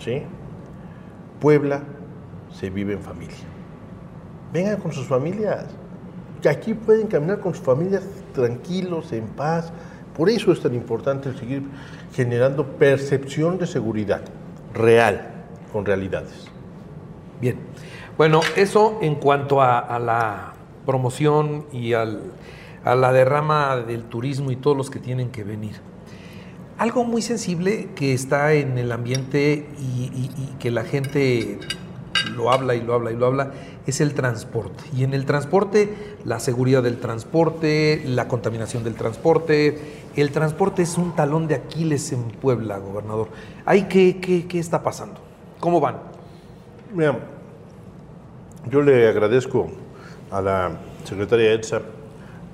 ¿Sí? 0.00 0.22
Puebla 1.38 1.82
se 2.52 2.68
vive 2.68 2.94
en 2.94 3.00
familia. 3.00 3.36
Vengan 4.52 4.80
con 4.80 4.90
sus 4.90 5.06
familias. 5.06 5.66
Que 6.42 6.48
aquí 6.48 6.74
pueden 6.74 7.06
caminar 7.06 7.38
con 7.38 7.54
sus 7.54 7.62
familias 7.62 8.02
tranquilos, 8.34 9.12
en 9.12 9.26
paz. 9.28 9.72
Por 10.16 10.28
eso 10.28 10.50
es 10.50 10.60
tan 10.60 10.74
importante 10.74 11.32
seguir 11.34 11.62
generando 12.12 12.66
percepción 12.66 13.56
de 13.56 13.68
seguridad 13.68 14.22
real, 14.74 15.28
con 15.72 15.86
realidades. 15.86 16.50
Bien. 17.40 17.58
Bueno, 18.18 18.40
eso 18.56 18.98
en 19.00 19.14
cuanto 19.14 19.62
a, 19.62 19.98
la 19.98 20.52
promoción 20.84 21.66
y 21.72 21.94
al, 21.94 22.20
a 22.84 22.94
la 22.94 23.12
derrama 23.12 23.76
del 23.76 24.04
turismo 24.04 24.50
y 24.50 24.56
todos 24.56 24.76
los 24.76 24.90
que 24.90 24.98
tienen 24.98 25.30
que 25.30 25.44
venir. 25.44 25.76
Algo 26.76 27.04
muy 27.04 27.22
sensible 27.22 27.88
que 27.94 28.12
está 28.14 28.54
en 28.54 28.78
el 28.78 28.92
ambiente 28.92 29.68
y, 29.78 29.82
y- 29.82 30.56
que 30.58 30.70
la 30.70 30.84
gente 30.84 31.58
lo 32.34 32.50
habla 32.50 32.74
y 32.74 32.80
lo 32.82 32.94
habla 32.94 33.10
y 33.12 33.16
lo 33.16 33.26
habla 33.26 33.52
es 33.86 34.00
el 34.00 34.14
transporte. 34.14 34.84
Y 34.94 35.04
en 35.04 35.14
el 35.14 35.24
transporte, 35.24 35.94
la 36.24 36.40
seguridad 36.40 36.82
del 36.82 36.98
transporte, 36.98 38.02
la 38.06 38.28
contaminación 38.28 38.84
del 38.84 38.94
transporte. 38.94 39.78
El 40.16 40.30
transporte 40.32 40.82
es 40.82 40.98
un 40.98 41.14
talón 41.14 41.48
de 41.48 41.54
Aquiles 41.54 42.12
en 42.12 42.24
Puebla, 42.24 42.78
gobernador. 42.78 43.28
¿Ahí 43.64 43.84
qué, 43.88 44.18
qué, 44.20 44.46
qué 44.46 44.58
está 44.58 44.82
pasando? 44.82 45.20
¿Cómo 45.60 45.80
van? 45.80 46.09
Mira, 46.92 47.16
yo 48.68 48.82
le 48.82 49.08
agradezco 49.08 49.70
a 50.30 50.40
la 50.40 50.72
secretaria 51.04 51.52
Elsa 51.52 51.82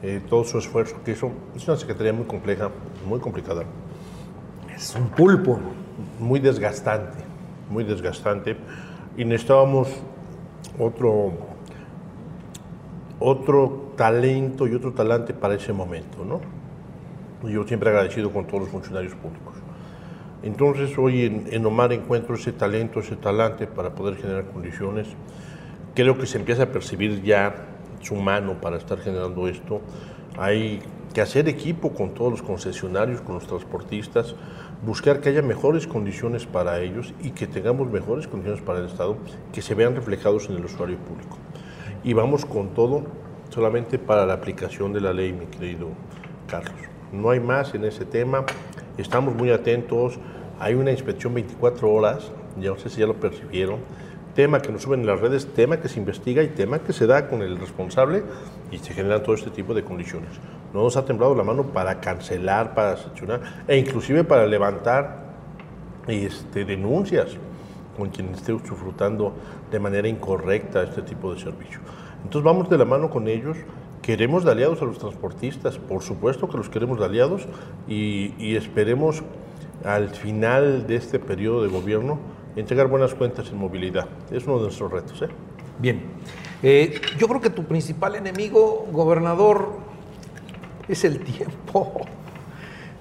eh, 0.03 0.21
todo 0.29 0.45
su 0.45 0.59
esfuerzo 0.59 0.97
que 1.03 1.13
hizo. 1.13 1.31
Es 1.55 1.67
una 1.67 1.77
secretaría 1.79 2.13
muy 2.13 2.27
compleja, 2.27 2.71
muy 3.07 3.19
complicada, 3.19 3.65
Es 4.75 4.95
un 4.95 5.09
pulpo. 5.09 5.59
muy 6.21 6.39
desgastante, 6.39 7.17
muy 7.71 7.85
desgastante. 7.85 8.57
Y 9.17 9.25
necesitábamos 9.25 9.89
otro, 10.79 11.33
otro 13.19 13.93
talento 13.97 14.67
y 14.69 14.75
otro 14.75 14.93
talante 14.93 15.33
para 15.33 15.55
ese 15.55 15.73
momento, 15.73 16.25
¿no? 16.25 16.41
Yo 17.49 17.65
siempre 17.67 17.89
agradecido 17.89 18.31
con 18.31 18.47
todos 18.47 18.65
los 18.65 18.69
funcionarios 18.69 19.15
públicos. 19.15 19.55
Entonces 20.43 20.97
hoy 20.99 21.25
en, 21.25 21.47
en 21.51 21.67
Omar 21.67 21.93
encuentro 21.93 22.35
ese 22.35 22.53
talento, 22.53 23.01
ese 23.01 23.17
talante 23.17 23.67
para 23.67 23.95
poder 23.95 24.17
generar 24.17 24.47
condiciones. 24.47 25.09
Creo 25.95 26.19
que 26.19 26.27
se 26.27 26.39
empieza 26.39 26.65
a 26.65 26.67
percibir 26.67 27.23
ya 27.23 27.55
su 28.01 28.15
mano 28.17 28.61
para 28.61 28.77
estar 28.77 28.99
generando 28.99 29.49
esto. 29.49 29.81
Hay 30.39 30.81
que 31.15 31.23
hacer 31.23 31.49
equipo 31.49 31.95
con 31.95 32.11
todos 32.13 32.31
los 32.31 32.43
concesionarios, 32.43 33.23
con 33.23 33.37
los 33.37 33.47
transportistas, 33.47 34.35
buscar 34.85 35.21
que 35.21 35.31
haya 35.31 35.41
mejores 35.41 35.87
condiciones 35.87 36.45
para 36.45 36.81
ellos 36.81 37.15
y 37.23 37.31
que 37.31 37.47
tengamos 37.47 37.91
mejores 37.91 38.29
condiciones 38.29 38.63
para 38.63 38.81
el 38.81 38.87
Estado 38.87 39.17
que 39.53 39.63
se 39.63 39.75
vean 39.75 39.95
reflejados 39.95 40.51
en 40.51 40.57
el 40.57 40.65
usuario 40.67 40.99
público. 40.99 41.39
Y 42.05 42.13
vamos 42.13 42.45
con 42.45 42.75
todo 42.75 43.05
solamente 43.49 43.99
para 43.99 44.27
la 44.27 44.35
aplicación 44.35 44.93
de 44.93 45.01
la 45.01 45.15
ley, 45.15 45.33
mi 45.33 45.47
querido 45.47 45.89
Carlos. 46.47 46.75
No 47.13 47.31
hay 47.31 47.41
más 47.41 47.75
en 47.75 47.85
ese 47.85 48.05
tema. 48.05 48.45
Estamos 48.99 49.35
muy 49.35 49.51
atentos. 49.51 50.19
Hay 50.59 50.75
una 50.75 50.91
inspección 50.91 51.35
24 51.35 51.93
horas, 51.93 52.31
ya 52.59 52.71
no 52.71 52.79
sé 52.79 52.89
si 52.89 53.01
ya 53.01 53.07
lo 53.07 53.15
percibieron. 53.15 53.81
Tema 54.35 54.61
que 54.61 54.73
nos 54.73 54.83
suben 54.83 55.01
en 55.01 55.07
las 55.07 55.21
redes, 55.21 55.47
tema 55.55 55.79
que 55.79 55.89
se 55.89 55.99
investiga 55.99 56.43
y 56.43 56.49
tema 56.49 56.79
que 56.79 56.95
se 56.95 57.07
da 57.07 57.29
con 57.29 57.43
el 57.43 57.59
responsable 57.59 58.23
y 58.71 58.79
se 58.79 58.95
generan 58.95 59.23
todo 59.23 59.35
este 59.35 59.51
tipo 59.51 59.75
de 59.75 59.85
condiciones. 59.85 60.31
No 60.73 60.83
nos 60.83 60.97
ha 60.97 61.05
temblado 61.05 61.35
la 61.35 61.43
mano 61.43 61.65
para 61.65 62.01
cancelar, 62.01 62.75
para 62.75 62.97
sancionar 62.97 63.65
e 63.69 63.77
inclusive 63.77 64.25
para 64.25 64.47
levantar 64.47 65.25
este, 66.07 66.65
denuncias 66.65 67.37
con 67.97 68.09
quien 68.09 68.35
esté 68.35 68.53
disfrutando 68.53 69.35
de 69.71 69.79
manera 69.79 70.09
incorrecta 70.09 70.83
este 70.83 71.03
tipo 71.03 71.35
de 71.35 71.41
servicio. 71.41 71.81
Entonces 72.23 72.45
vamos 72.45 72.69
de 72.71 72.79
la 72.79 72.85
mano 72.85 73.11
con 73.11 73.29
ellos, 73.29 73.57
queremos 74.07 74.45
de 74.45 74.53
aliados 74.53 74.81
a 74.83 74.85
los 74.85 74.99
transportistas, 75.01 75.79
por 75.79 76.01
supuesto 76.01 76.49
que 76.49 76.57
los 76.57 76.69
queremos 76.69 77.01
de 77.01 77.07
aliados 77.07 77.49
y, 77.89 78.55
esperemos 78.55 79.25
al 79.85 80.11
final 80.11 80.87
de 80.87 80.95
este 80.95 81.19
periodo 81.19 81.65
de 81.65 81.69
gobierno 81.69 82.21
entregar 82.55 82.87
buenas 82.87 83.15
cuentas 83.17 83.49
en 83.51 83.59
movilidad. 83.59 84.07
Es 84.31 84.47
uno 84.47 84.59
de 84.59 84.63
nuestros 84.63 84.93
retos. 84.93 85.21
¿eh? 85.23 85.29
Bien. 85.81 86.03
Eh, 86.63 87.01
yo 87.19 87.27
creo 87.27 87.41
que 87.41 87.51
tu 87.51 87.65
principal 87.65 88.15
enemigo, 88.15 88.87
gobernador, 88.93 89.71
es 90.89 91.05
el 91.05 91.19
tiempo. 91.25 92.03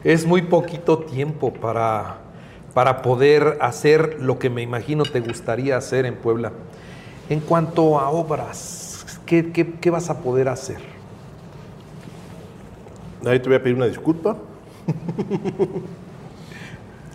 Es 0.03 0.25
muy 0.25 0.41
poquito 0.41 0.97
tiempo 0.99 1.53
para, 1.53 2.17
para 2.73 3.03
poder 3.03 3.59
hacer 3.61 4.17
lo 4.21 4.39
que 4.39 4.49
me 4.49 4.63
imagino 4.63 5.03
te 5.03 5.19
gustaría 5.19 5.77
hacer 5.77 6.07
en 6.07 6.15
Puebla. 6.15 6.51
En 7.29 7.41
cuanto 7.41 7.99
a 7.99 8.09
obras, 8.09 9.19
¿qué, 9.27 9.51
qué- 9.51 9.73
qué 9.79 9.89
vas 9.91 10.09
a 10.09 10.19
poder 10.21 10.49
hacer? 10.49 10.94
Ahí 13.25 13.39
te 13.39 13.49
voy 13.49 13.55
a 13.55 13.63
pedir 13.63 13.75
una 13.75 13.87
disculpa. 13.87 14.37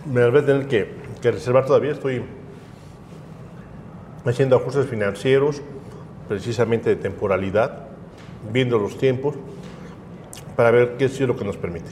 Me 0.05 0.19
las 0.19 0.31
voy 0.31 0.41
a 0.41 0.45
tener 0.45 0.67
que, 0.67 0.93
que 1.21 1.31
reservar 1.31 1.65
todavía. 1.65 1.91
Estoy 1.91 2.21
haciendo 4.25 4.57
ajustes 4.57 4.87
financieros, 4.87 5.61
precisamente 6.27 6.89
de 6.89 6.97
temporalidad, 6.97 7.87
viendo 8.51 8.77
los 8.77 8.97
tiempos, 8.97 9.35
para 10.57 10.71
ver 10.71 10.97
qué 10.97 11.05
es 11.05 11.19
lo 11.21 11.37
que 11.37 11.45
nos 11.45 11.55
permite. 11.55 11.91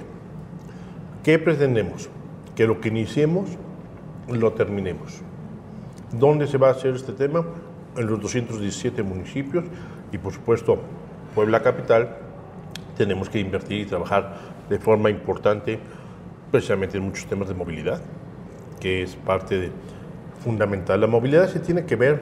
¿Qué 1.23 1.39
pretendemos? 1.39 2.09
Que 2.55 2.67
lo 2.67 2.81
que 2.81 2.89
iniciemos 2.89 3.49
lo 4.27 4.51
terminemos. 4.51 5.21
¿Dónde 6.11 6.47
se 6.47 6.57
va 6.57 6.67
a 6.67 6.71
hacer 6.71 6.95
este 6.95 7.13
tema? 7.13 7.45
En 7.95 8.07
los 8.07 8.19
217 8.19 9.01
municipios 9.01 9.63
y 10.11 10.17
por 10.17 10.33
supuesto 10.33 10.79
Puebla 11.35 11.61
Capital 11.61 12.28
tenemos 12.99 13.29
que 13.29 13.39
invertir 13.39 13.79
y 13.79 13.85
trabajar 13.85 14.35
de 14.69 14.77
forma 14.77 15.09
importante 15.09 15.79
precisamente 16.51 16.97
en 16.97 17.05
muchos 17.05 17.25
temas 17.27 17.47
de 17.47 17.53
movilidad, 17.53 18.01
que 18.81 19.03
es 19.03 19.15
parte 19.15 19.71
fundamental. 20.43 20.99
La 20.99 21.07
movilidad 21.07 21.47
se 21.47 21.61
tiene 21.61 21.85
que 21.85 21.95
ver 21.95 22.21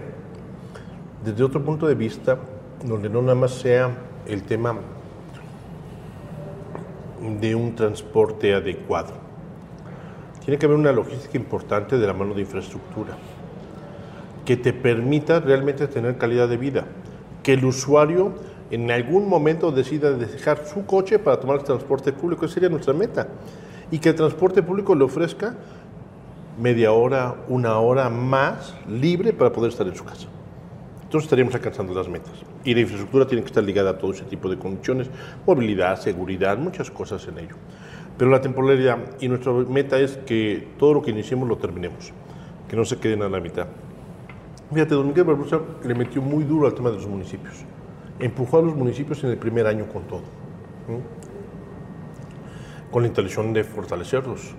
desde 1.26 1.44
otro 1.44 1.64
punto 1.64 1.88
de 1.88 1.96
vista, 1.96 2.38
donde 2.86 3.10
no 3.10 3.24
nada 3.24 3.34
más 3.34 3.54
sea 3.54 3.90
el 4.28 4.44
tema 4.44 4.76
de 7.42 7.56
un 7.56 7.74
transporte 7.74 8.54
adecuado. 8.54 9.14
Tiene 10.46 10.60
que 10.60 10.68
haber 10.68 10.78
una 10.78 10.92
logística 10.92 11.38
importante 11.38 11.98
de 11.98 12.06
la 12.06 12.14
mano 12.14 12.36
de 12.36 12.42
infraestructura 12.42 13.18
que 14.46 14.58
te 14.58 14.74
permita 14.74 15.40
realmente 15.40 15.88
tener 15.88 16.20
calidad 16.20 16.48
de 16.48 16.58
vida. 16.58 16.86
Que 17.42 17.54
el 17.54 17.66
usuario 17.66 18.36
en 18.70 18.92
algún 18.92 19.30
momento 19.30 19.72
decida 19.72 20.12
dejar 20.12 20.66
su 20.66 20.86
coche 20.86 21.20
para 21.20 21.40
tomar 21.40 21.60
el 21.60 21.64
transporte 21.64 22.12
público, 22.12 22.46
esa 22.46 22.56
sería 22.56 22.70
nuestra 22.70 22.94
meta. 22.94 23.28
Y 23.92 24.00
que 24.00 24.10
el 24.10 24.16
transporte 24.16 24.62
público 24.62 24.94
le 24.96 25.06
ofrezca 25.06 25.56
media 26.60 26.92
hora, 26.92 27.36
una 27.48 27.80
hora 27.80 28.10
más 28.10 28.76
libre 28.90 29.32
para 29.32 29.52
poder 29.52 29.72
estar 29.72 29.88
en 29.88 29.96
su 29.96 30.04
casa. 30.04 30.28
Entonces 31.04 31.26
estaríamos 31.26 31.56
alcanzando 31.56 31.94
las 31.94 32.10
metas. 32.10 32.34
Y 32.66 32.74
la 32.74 32.82
infraestructura 32.82 33.26
tiene 33.26 33.44
que 33.44 33.48
estar 33.48 33.64
ligada 33.64 33.92
a 33.92 33.98
todo 33.98 34.12
ese 34.12 34.26
tipo 34.26 34.50
de 34.50 34.58
condiciones, 34.58 35.10
movilidad, 35.46 35.98
seguridad, 36.02 36.58
muchas 36.58 36.92
cosas 36.92 37.26
en 37.30 37.38
ello. 37.40 37.56
Pero 38.18 38.30
la 38.30 38.42
temporalidad 38.42 38.98
y 39.22 39.30
nuestra 39.30 39.54
meta 39.54 39.98
es 40.00 40.18
que 40.18 40.68
todo 40.78 40.96
lo 40.96 41.02
que 41.02 41.12
iniciemos 41.12 41.48
lo 41.48 41.58
terminemos, 41.58 42.12
que 42.68 42.76
no 42.76 42.84
se 42.84 42.98
queden 42.98 43.22
a 43.22 43.30
la 43.30 43.40
mitad. 43.40 43.68
Fíjate, 44.74 44.96
don 44.96 45.08
Miguel 45.08 45.24
Barbosa 45.24 45.62
le 45.86 45.96
metió 45.96 46.22
muy 46.22 46.44
duro 46.44 46.68
al 46.68 46.74
tema 46.74 46.90
de 46.90 46.98
los 46.98 47.08
municipios. 47.08 47.64
Empujó 48.20 48.60
a 48.60 48.62
los 48.62 48.76
municipios 48.76 49.24
en 49.24 49.30
el 49.32 49.38
primer 49.38 49.68
año 49.68 49.86
con 49.88 50.04
todo. 50.04 50.22
Con 52.92 53.04
la 53.04 53.08
intención 53.10 53.54
de 53.54 53.64
fortalecerlos. 53.64 54.54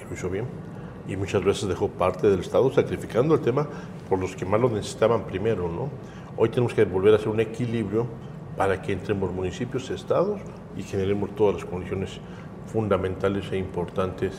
Y 0.00 0.08
lo 0.08 0.14
hizo 0.14 0.30
bien. 0.30 0.46
Y 1.08 1.16
muchas 1.16 1.44
veces 1.44 1.68
dejó 1.68 1.88
parte 1.88 2.30
del 2.30 2.40
Estado 2.40 2.72
sacrificando 2.72 3.34
el 3.34 3.40
tema 3.40 3.66
por 4.08 4.18
los 4.18 4.36
que 4.36 4.44
más 4.46 4.60
lo 4.60 4.70
necesitaban 4.70 5.24
primero. 5.24 5.68
¿no? 5.68 5.88
Hoy 6.36 6.48
tenemos 6.48 6.74
que 6.74 6.84
volver 6.84 7.12
a 7.12 7.16
hacer 7.16 7.28
un 7.28 7.40
equilibrio 7.40 8.06
para 8.56 8.80
que 8.80 8.92
entremos 8.92 9.32
municipios, 9.32 9.90
estados 9.90 10.40
y 10.76 10.82
generemos 10.82 11.34
todas 11.34 11.56
las 11.56 11.64
condiciones 11.64 12.20
fundamentales 12.66 13.50
e 13.50 13.58
importantes 13.58 14.32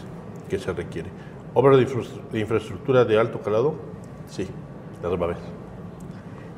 que 0.50 0.58
se 0.58 0.72
requiere. 0.72 1.10
Obras 1.54 1.78
de, 1.78 1.84
infra- 1.84 2.32
de 2.32 2.40
infraestructura 2.40 3.06
de 3.06 3.20
alto 3.20 3.42
calado, 3.42 3.76
sí, 4.28 4.48
las 5.02 5.12
va 5.12 5.18
a 5.20 5.24
haber. 5.26 5.38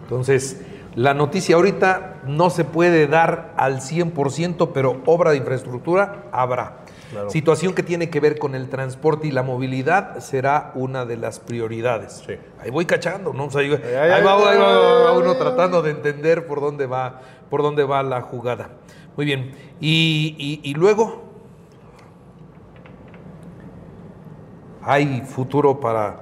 Entonces, 0.04 0.62
la 0.96 1.14
noticia 1.14 1.56
ahorita 1.56 2.22
no 2.26 2.50
se 2.50 2.64
puede 2.64 3.08
dar 3.08 3.54
al 3.58 3.82
100%, 3.82 4.72
pero 4.74 5.02
obra 5.06 5.32
de 5.32 5.38
infraestructura 5.38 6.24
habrá. 6.32 6.78
Claro. 7.12 7.30
Situación 7.30 7.74
que 7.74 7.84
tiene 7.84 8.10
que 8.10 8.20
ver 8.20 8.40
con 8.40 8.56
el 8.56 8.70
transporte 8.70 9.28
y 9.28 9.32
la 9.32 9.44
movilidad 9.44 10.20
será 10.20 10.72
una 10.74 11.06
de 11.06 11.18
las 11.18 11.40
prioridades. 11.40 12.24
Sí. 12.26 12.34
Ahí 12.60 12.72
voy 12.72 12.86
cachando, 12.86 13.34
¿no? 13.34 13.46
O 13.46 13.52
sea, 13.52 13.62
ahí, 13.62 13.72
ay, 13.72 13.94
ahí 13.94 14.24
va, 14.24 14.36
ay, 14.38 14.44
ahí 14.48 14.58
va- 14.58 14.80
va 15.04 15.12
ay, 15.12 15.18
uno 15.18 15.36
tratando 15.36 15.82
de 15.82 15.92
entender 15.92 16.48
por 16.48 16.62
dónde 16.62 16.86
va, 16.88 17.20
por 17.50 17.62
dónde 17.62 17.84
va 17.84 18.02
la 18.02 18.22
jugada. 18.22 18.70
Muy 19.18 19.26
bien. 19.26 19.52
Y, 19.80 20.36
y- 20.64 20.70
y 20.70 20.74
luego, 20.74 21.24
hay 24.82 25.22
futuro 25.22 25.80
para, 25.80 26.22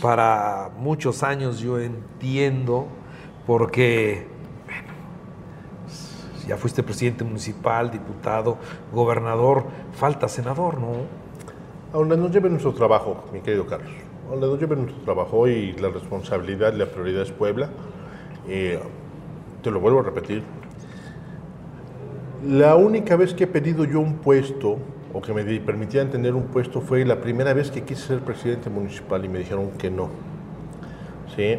para 0.00 0.70
muchos 0.78 1.22
años, 1.22 1.60
yo 1.60 1.78
entiendo, 1.78 2.86
porque 3.46 4.26
bueno, 4.66 4.88
ya 6.46 6.56
fuiste 6.56 6.82
presidente 6.82 7.24
municipal, 7.24 7.90
diputado, 7.90 8.58
gobernador, 8.92 9.64
falta 9.92 10.28
senador, 10.28 10.78
¿no? 10.78 10.92
A 11.92 11.98
donde 11.98 12.16
nos 12.16 12.30
lleve 12.30 12.48
nuestro 12.48 12.72
trabajo, 12.72 13.24
mi 13.32 13.40
querido 13.40 13.66
Carlos. 13.66 13.92
A 14.28 14.30
donde 14.30 14.46
nos 14.46 14.58
lleve 14.58 14.76
nuestro 14.76 15.02
trabajo 15.02 15.46
y 15.46 15.72
la 15.72 15.88
responsabilidad, 15.90 16.72
la 16.74 16.86
prioridad 16.86 17.22
es 17.22 17.32
Puebla. 17.32 17.68
Eh, 18.48 18.80
te 19.62 19.70
lo 19.70 19.80
vuelvo 19.80 20.00
a 20.00 20.02
repetir. 20.02 20.42
La 22.46 22.74
única 22.76 23.14
vez 23.16 23.34
que 23.34 23.44
he 23.44 23.46
pedido 23.46 23.84
yo 23.84 24.00
un 24.00 24.14
puesto 24.14 24.78
o 25.12 25.20
que 25.20 25.32
me 25.32 25.44
permitieran 25.60 26.10
tener 26.10 26.34
un 26.34 26.44
puesto 26.44 26.80
fue 26.80 27.04
la 27.04 27.20
primera 27.20 27.52
vez 27.52 27.70
que 27.70 27.82
quise 27.82 28.06
ser 28.06 28.20
presidente 28.20 28.70
municipal 28.70 29.24
y 29.24 29.28
me 29.28 29.38
dijeron 29.38 29.70
que 29.78 29.90
no. 29.90 30.08
¿Sí? 31.36 31.58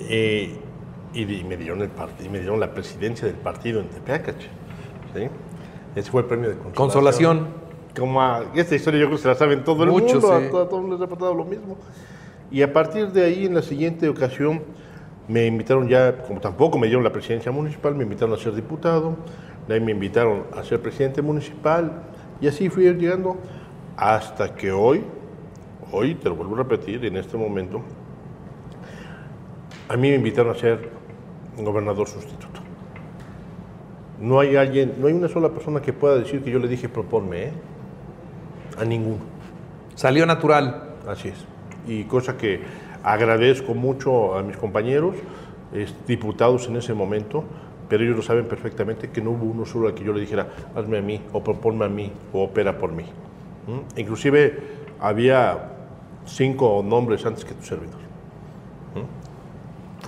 Eh, 0.00 0.56
y, 1.14 1.24
me 1.44 1.56
dieron 1.56 1.80
el 1.82 1.90
y 2.24 2.28
me 2.28 2.38
dieron 2.38 2.60
la 2.60 2.72
presidencia 2.72 3.26
del 3.26 3.36
partido 3.36 3.80
en 3.80 3.88
Tepeacache. 3.88 4.48
¿Sí? 5.14 5.28
Ese 5.96 6.10
fue 6.10 6.22
el 6.22 6.26
premio 6.26 6.50
de 6.50 6.56
consolación. 6.56 7.38
Consolación. 7.38 7.68
Como 7.98 8.22
a- 8.22 8.44
esta 8.54 8.74
historia 8.76 9.00
yo 9.00 9.06
creo 9.06 9.16
que 9.16 9.22
se 9.22 9.28
la 9.28 9.34
saben 9.34 9.64
todo 9.64 9.82
el 9.84 9.90
Muchos, 9.90 10.22
mundo, 10.22 10.38
sí. 10.38 10.46
a, 10.46 10.50
to- 10.50 10.60
a 10.60 10.68
todos 10.68 10.88
les 10.88 11.00
ha 11.00 11.06
pasado 11.08 11.34
lo 11.34 11.44
mismo. 11.44 11.76
Y 12.50 12.62
a 12.62 12.72
partir 12.72 13.08
de 13.08 13.24
ahí, 13.24 13.46
en 13.46 13.54
la 13.54 13.62
siguiente 13.62 14.08
ocasión, 14.08 14.62
me 15.26 15.46
invitaron 15.46 15.88
ya, 15.88 16.22
como 16.22 16.40
tampoco 16.40 16.78
me 16.78 16.86
dieron 16.86 17.04
la 17.04 17.12
presidencia 17.12 17.50
municipal, 17.52 17.94
me 17.94 18.04
invitaron 18.04 18.34
a 18.34 18.38
ser 18.38 18.54
diputado, 18.54 19.16
de 19.66 19.74
ahí 19.74 19.80
me 19.80 19.92
invitaron 19.92 20.44
a 20.56 20.62
ser 20.62 20.80
presidente 20.80 21.20
municipal, 21.20 22.02
y 22.40 22.46
así 22.48 22.70
fui 22.70 22.84
llegando 22.94 23.36
hasta 23.96 24.54
que 24.54 24.70
hoy, 24.72 25.04
hoy, 25.92 26.14
te 26.14 26.28
lo 26.28 26.36
vuelvo 26.36 26.54
a 26.54 26.58
repetir, 26.58 27.04
en 27.04 27.16
este 27.16 27.36
momento, 27.36 27.82
a 29.88 29.96
mí 29.96 30.10
me 30.10 30.16
invitaron 30.16 30.54
a 30.54 30.58
ser 30.58 30.90
gobernador 31.56 32.08
sustituto. 32.08 32.60
No 34.20 34.40
hay 34.40 34.56
alguien, 34.56 34.94
no 34.98 35.06
hay 35.06 35.14
una 35.14 35.28
sola 35.28 35.50
persona 35.50 35.80
que 35.80 35.92
pueda 35.92 36.16
decir 36.16 36.42
que 36.42 36.50
yo 36.50 36.58
le 36.58 36.68
dije 36.68 36.88
proponme, 36.88 37.44
¿eh? 37.44 37.52
A 38.78 38.84
ninguno. 38.84 39.20
Salió 39.94 40.26
natural. 40.26 40.94
Así 41.06 41.28
es. 41.28 41.44
Y 41.86 42.04
cosa 42.04 42.36
que 42.36 42.60
agradezco 43.02 43.74
mucho 43.74 44.36
a 44.36 44.42
mis 44.42 44.56
compañeros, 44.56 45.16
diputados 46.06 46.68
en 46.68 46.76
ese 46.76 46.94
momento, 46.94 47.44
pero 47.88 48.04
ellos 48.04 48.16
lo 48.16 48.22
saben 48.22 48.46
perfectamente 48.46 49.10
que 49.10 49.22
no 49.22 49.30
hubo 49.30 49.46
uno 49.46 49.64
solo 49.64 49.88
al 49.88 49.94
que 49.94 50.04
yo 50.04 50.12
le 50.12 50.20
dijera, 50.20 50.48
hazme 50.74 50.98
a 50.98 51.02
mí, 51.02 51.20
o 51.32 51.42
proponme 51.42 51.84
a 51.86 51.88
mí, 51.88 52.12
o 52.32 52.42
opera 52.44 52.76
por 52.76 52.92
mí. 52.92 53.04
¿Mm? 53.04 53.98
Inclusive 54.00 54.58
había 55.00 55.70
cinco 56.26 56.84
nombres 56.84 57.24
antes 57.24 57.44
que 57.44 57.54
tu 57.54 57.62
servidor. 57.62 58.08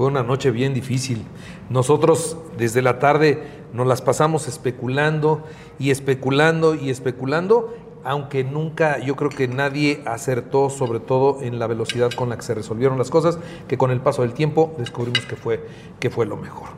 Fue 0.01 0.07
una 0.07 0.23
noche 0.23 0.51
bien 0.51 0.73
difícil. 0.73 1.27
Nosotros 1.69 2.39
desde 2.57 2.81
la 2.81 2.99
tarde 2.99 3.43
nos 3.75 3.87
las 3.87 4.01
pasamos 4.01 4.49
especulando 4.49 5.45
y 5.79 5.91
especulando 5.91 6.75
y 6.75 6.89
especulando, 6.89 7.75
aunque 8.03 8.43
nunca 8.43 8.99
yo 9.01 9.15
creo 9.15 9.29
que 9.29 9.47
nadie 9.47 10.03
acertó 10.07 10.71
sobre 10.71 11.01
todo 11.01 11.43
en 11.43 11.59
la 11.59 11.67
velocidad 11.67 12.11
con 12.13 12.31
la 12.31 12.37
que 12.37 12.43
se 12.45 12.55
resolvieron 12.55 12.97
las 12.97 13.11
cosas, 13.11 13.39
que 13.69 13.77
con 13.77 13.91
el 13.91 14.01
paso 14.01 14.23
del 14.23 14.33
tiempo 14.33 14.75
descubrimos 14.79 15.27
que 15.27 15.37
fue, 15.37 15.67
que 15.99 16.09
fue 16.09 16.25
lo 16.25 16.39
mejor. 16.39 16.69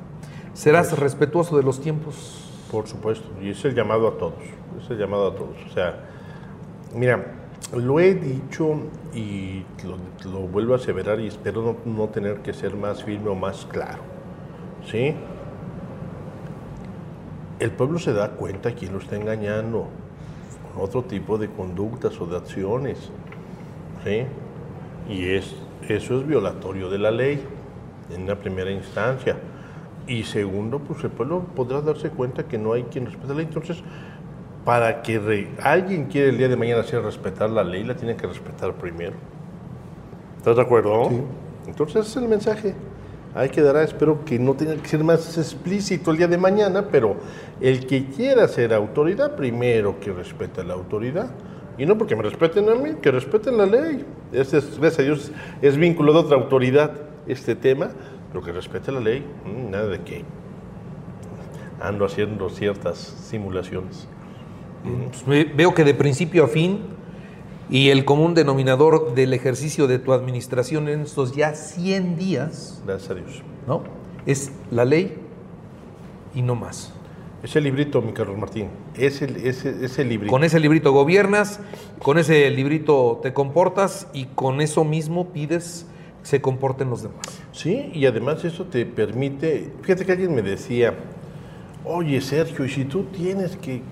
¿Serás 0.53 0.99
respetuoso 0.99 1.57
de 1.57 1.63
los 1.63 1.81
tiempos? 1.81 2.51
Por 2.73 2.89
supuesto, 2.89 3.29
y 3.41 3.51
es 3.51 3.65
el 3.65 3.77
llamado 3.77 4.09
a 4.09 4.19
todos, 4.19 4.43
es 4.83 4.91
el 4.91 4.99
llamado 4.99 5.29
a 5.29 5.35
todos. 5.37 5.57
O 5.71 5.73
sea, 5.73 6.09
mira, 6.93 7.42
lo 7.75 8.01
he 8.01 8.15
dicho 8.15 8.77
y 9.15 9.65
lo, 10.25 10.41
vuelvo 10.49 10.75
a 10.75 10.77
aseverar 10.77 11.21
y 11.21 11.27
espero 11.27 11.63
no, 11.63 11.93
no 11.93 12.09
tener 12.09 12.39
que 12.39 12.53
ser 12.53 12.77
más 12.77 13.03
firme 13.03 13.31
o 13.31 13.35
más 13.35 13.67
claro. 13.67 14.03
¿Sí? 14.91 15.15
El 17.59 17.71
pueblo 17.71 17.99
se 17.99 18.13
da 18.13 18.33
cuenta 18.33 18.75
quién 18.75 18.93
lo 18.93 18.99
está 18.99 19.17
engañando 19.17 19.89
con 20.73 20.85
otro 20.85 21.05
tipo 21.05 21.39
de 21.39 21.49
conductas 21.49 22.21
o 22.21 22.27
de 22.27 22.37
acciones. 22.37 23.11
¿Sí? 24.05 24.25
Y 25.09 25.27
es, 25.27 25.55
eso 25.89 26.19
es 26.19 26.27
violatorio 26.27 26.91
de 26.91 26.99
la 26.99 27.11
ley 27.11 27.43
en 28.15 28.23
una 28.23 28.37
primera 28.37 28.71
instancia. 28.71 29.37
Y 30.07 30.25
segundo, 30.25 30.81
pues 30.81 31.03
el 31.05 31.11
pueblo 31.11 31.45
podrá 31.55 31.81
darse 31.81 32.11
cuenta 32.11 32.49
que 32.49 32.59
no 32.59 32.73
hay 32.73 32.85
quien 32.85 33.07
respete 33.07 33.29
la 33.29 33.35
ley. 33.35 33.47
Entonces, 33.47 33.83
para 34.65 35.03
que 35.03 35.19
re- 35.19 35.49
alguien 35.63 36.07
quiera 36.07 36.29
el 36.31 36.39
día 36.39 36.49
de 36.49 36.57
mañana 36.57 36.81
hacer 36.83 37.03
respetar 37.03 37.51
la 37.51 37.65
ley, 37.65 37.85
la 37.85 37.95
tiene 37.97 38.17
que 38.17 38.27
respetar 38.27 38.73
primero. 38.75 39.15
¿Estás 40.39 40.57
de 40.57 40.63
acuerdo? 40.63 41.09
Sí. 41.11 41.21
Entonces, 41.67 41.97
ese 42.07 42.11
es 42.11 42.17
el 42.17 42.29
mensaje. 42.29 42.75
Ahí 43.35 43.49
quedará, 43.49 43.83
espero 43.83 44.25
que 44.25 44.39
no 44.39 44.55
tenga 44.55 44.75
que 44.77 44.87
ser 44.89 45.03
más 45.03 45.39
explícito 45.39 46.11
el 46.11 46.19
día 46.19 46.29
de 46.29 46.37
mañana, 46.37 46.87
pero 46.91 47.17
el 47.61 47.87
que 47.87 48.07
quiera 48.07 48.47
ser 48.47 48.75
autoridad, 48.75 49.37
primero 49.37 49.99
que 50.01 50.13
respete 50.13 50.63
la 50.63 50.75
autoridad. 50.75 51.31
Y 51.79 51.87
no 51.87 51.97
porque 51.97 52.15
me 52.15 52.23
respeten 52.23 52.69
a 52.69 52.75
mí, 52.75 52.91
que 53.01 53.11
respeten 53.11 53.57
la 53.57 53.65
ley. 53.65 54.05
Este 54.33 54.59
es, 54.59 54.79
gracias 54.79 54.99
a 54.99 55.03
Dios, 55.03 55.33
es 55.63 55.77
vínculo 55.79 56.13
de 56.13 56.19
otra 56.19 56.37
autoridad 56.37 56.93
este 57.27 57.55
tema, 57.57 57.89
pero 58.31 58.45
que 58.45 58.53
respete 58.53 58.93
la 58.93 59.01
ley. 59.01 59.25
Mm, 59.47 59.71
Nada 59.71 59.87
de 59.87 60.01
que 60.01 60.25
ando 61.81 62.05
haciendo 62.05 62.51
ciertas 62.51 62.99
simulaciones. 62.99 64.07
Pues 64.83 65.27
ve- 65.27 65.53
veo 65.57 65.75
que 65.75 65.85
de 65.85 65.95
principio 65.95 66.45
a 66.45 66.49
fin 66.49 66.81
y 67.71 67.89
el 67.91 68.05
común 68.05 68.35
denominador 68.35 69.15
del 69.15 69.33
ejercicio 69.33 69.87
de 69.87 69.99
tu 69.99 70.13
administración 70.13 70.89
en 70.89 71.01
estos 71.03 71.35
ya 71.35 71.55
100 71.55 72.17
días, 72.17 72.83
Gracias 72.87 73.11
a 73.11 73.15
Dios. 73.15 73.43
¿no? 73.67 73.83
Es 74.27 74.53
la 74.71 74.85
ley 74.85 75.17
y 76.35 76.43
no 76.43 76.55
más. 76.55 76.93
Ese 77.43 77.61
librito, 77.61 78.01
mi 78.03 78.13
Carlos 78.13 78.39
Martín, 78.39 78.69
ese, 78.97 79.25
ese, 79.49 79.85
ese 79.85 80.05
librito. 80.05 80.31
Con 80.31 80.45
ese 80.45 80.61
librito 80.61 80.93
gobiernas, 80.93 81.59
con 82.01 82.19
ese 82.19 82.49
librito 82.51 83.19
te 83.23 83.33
comportas 83.33 84.07
y 84.13 84.27
con 84.27 84.61
eso 84.61 84.85
mismo 84.85 85.29
pides 85.31 85.87
que 86.23 86.29
se 86.29 86.41
comporten 86.41 86.89
los 86.89 87.03
demás. 87.03 87.19
Sí, 87.51 87.91
y 87.95 88.07
además 88.07 88.45
eso 88.45 88.65
te 88.67 88.87
permite, 88.87 89.73
fíjate 89.83 90.05
que 90.07 90.13
alguien 90.13 90.35
me 90.37 90.43
decía, 90.43 90.95
oye 91.85 92.21
Sergio, 92.21 92.65
y 92.65 92.69
si 92.69 92.85
tú 92.85 93.05
tienes 93.05 93.57
que 93.57 93.83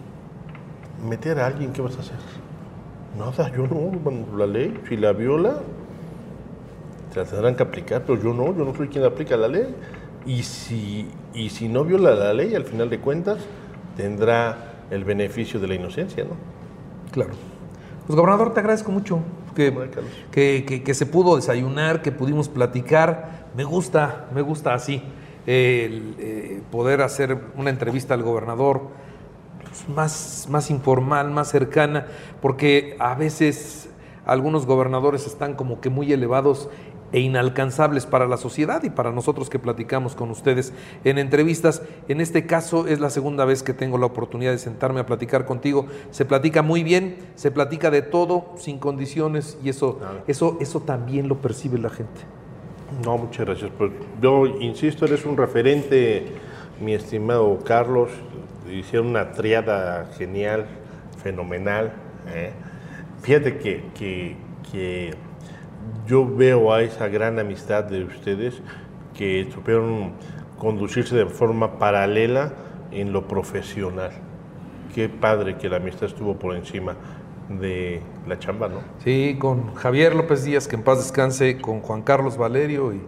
meter 1.08 1.38
a 1.40 1.46
alguien, 1.46 1.72
¿qué 1.72 1.82
vas 1.82 1.96
a 1.96 2.00
hacer? 2.00 2.16
Nada, 3.18 3.50
yo 3.54 3.66
no, 3.66 4.36
la 4.36 4.46
ley, 4.46 4.80
si 4.88 4.96
la 4.96 5.12
viola, 5.12 5.58
te 7.12 7.20
la 7.20 7.26
tendrán 7.26 7.56
que 7.56 7.62
aplicar, 7.62 8.02
pero 8.06 8.20
yo 8.22 8.32
no, 8.32 8.56
yo 8.56 8.64
no 8.64 8.74
soy 8.74 8.88
quien 8.88 9.04
aplica 9.04 9.36
la 9.36 9.48
ley. 9.48 9.74
Y 10.26 10.42
si, 10.42 11.08
y 11.34 11.48
si 11.50 11.68
no 11.68 11.84
viola 11.84 12.14
la 12.14 12.32
ley, 12.34 12.54
al 12.54 12.64
final 12.64 12.88
de 12.90 12.98
cuentas, 13.00 13.38
tendrá 13.96 14.74
el 14.90 15.04
beneficio 15.04 15.58
de 15.58 15.66
la 15.68 15.74
inocencia, 15.74 16.24
¿no? 16.24 16.30
Claro. 17.10 17.30
Pues 18.06 18.16
gobernador, 18.16 18.52
te 18.54 18.60
agradezco 18.60 18.92
mucho 18.92 19.20
que, 19.54 19.72
que, 20.30 20.64
que- 20.66 20.82
que 20.82 20.94
se 20.94 21.06
pudo 21.06 21.36
desayunar, 21.36 22.02
que 22.02 22.12
pudimos 22.12 22.48
platicar. 22.48 23.46
Me 23.56 23.64
gusta, 23.64 24.26
me 24.34 24.42
gusta 24.42 24.74
así, 24.74 25.02
el, 25.46 26.14
eh, 26.18 26.62
poder 26.70 27.00
hacer 27.00 27.36
una 27.56 27.70
entrevista 27.70 28.14
al 28.14 28.22
gobernador 28.22 28.82
pues, 29.70 29.88
más, 29.88 30.46
más 30.50 30.70
informal, 30.70 31.30
más 31.30 31.48
cercana, 31.48 32.06
porque 32.42 32.96
a 32.98 33.14
veces 33.14 33.88
algunos 34.26 34.66
gobernadores 34.66 35.26
están 35.26 35.54
como 35.54 35.80
que 35.80 35.90
muy 35.90 36.12
elevados 36.12 36.68
e 37.12 37.20
inalcanzables 37.20 38.06
para 38.06 38.26
la 38.26 38.36
sociedad 38.36 38.82
y 38.84 38.90
para 38.90 39.10
nosotros 39.10 39.50
que 39.50 39.58
platicamos 39.58 40.14
con 40.14 40.30
ustedes 40.30 40.72
en 41.04 41.18
entrevistas. 41.18 41.82
En 42.08 42.20
este 42.20 42.46
caso 42.46 42.86
es 42.86 43.00
la 43.00 43.10
segunda 43.10 43.44
vez 43.44 43.62
que 43.62 43.74
tengo 43.74 43.98
la 43.98 44.06
oportunidad 44.06 44.52
de 44.52 44.58
sentarme 44.58 45.00
a 45.00 45.06
platicar 45.06 45.44
contigo. 45.44 45.86
Se 46.10 46.24
platica 46.24 46.62
muy 46.62 46.84
bien, 46.84 47.16
se 47.34 47.50
platica 47.50 47.90
de 47.90 48.02
todo, 48.02 48.52
sin 48.56 48.78
condiciones 48.78 49.58
y 49.64 49.70
eso, 49.70 49.98
Nada. 50.00 50.24
eso, 50.26 50.56
eso 50.60 50.80
también 50.80 51.28
lo 51.28 51.38
percibe 51.38 51.78
la 51.78 51.90
gente. 51.90 52.20
No, 53.04 53.18
muchas 53.18 53.46
gracias. 53.46 53.70
Pues 53.76 53.92
yo 54.20 54.46
insisto, 54.46 55.04
eres 55.04 55.24
un 55.24 55.36
referente, 55.36 56.26
mi 56.80 56.94
estimado 56.94 57.58
Carlos. 57.64 58.10
Hicieron 58.70 59.08
una 59.08 59.32
triada 59.32 60.06
genial, 60.16 60.66
fenomenal. 61.22 61.92
¿eh? 62.34 62.52
Fíjate 63.22 63.58
que, 63.58 63.84
que- 63.98 64.36
que 64.70 65.14
yo 66.06 66.26
veo 66.26 66.72
a 66.72 66.82
esa 66.82 67.08
gran 67.08 67.38
amistad 67.38 67.84
de 67.84 68.04
ustedes 68.04 68.60
que 69.16 69.48
supieron 69.52 70.12
conducirse 70.58 71.16
de 71.16 71.26
forma 71.26 71.78
paralela 71.78 72.52
en 72.92 73.12
lo 73.12 73.26
profesional. 73.26 74.10
Qué 74.94 75.08
padre 75.08 75.56
que 75.56 75.68
la 75.68 75.76
amistad 75.76 76.04
estuvo 76.04 76.34
por 76.38 76.54
encima 76.54 76.94
de 77.48 78.00
la 78.28 78.38
chamba, 78.38 78.68
¿no? 78.68 78.80
Sí, 79.02 79.36
con 79.40 79.74
Javier 79.74 80.14
López 80.14 80.44
Díaz, 80.44 80.68
que 80.68 80.76
en 80.76 80.82
paz 80.82 80.98
descanse, 80.98 81.58
con 81.58 81.80
Juan 81.80 82.02
Carlos 82.02 82.36
Valerio 82.36 82.92
y, 82.92 83.00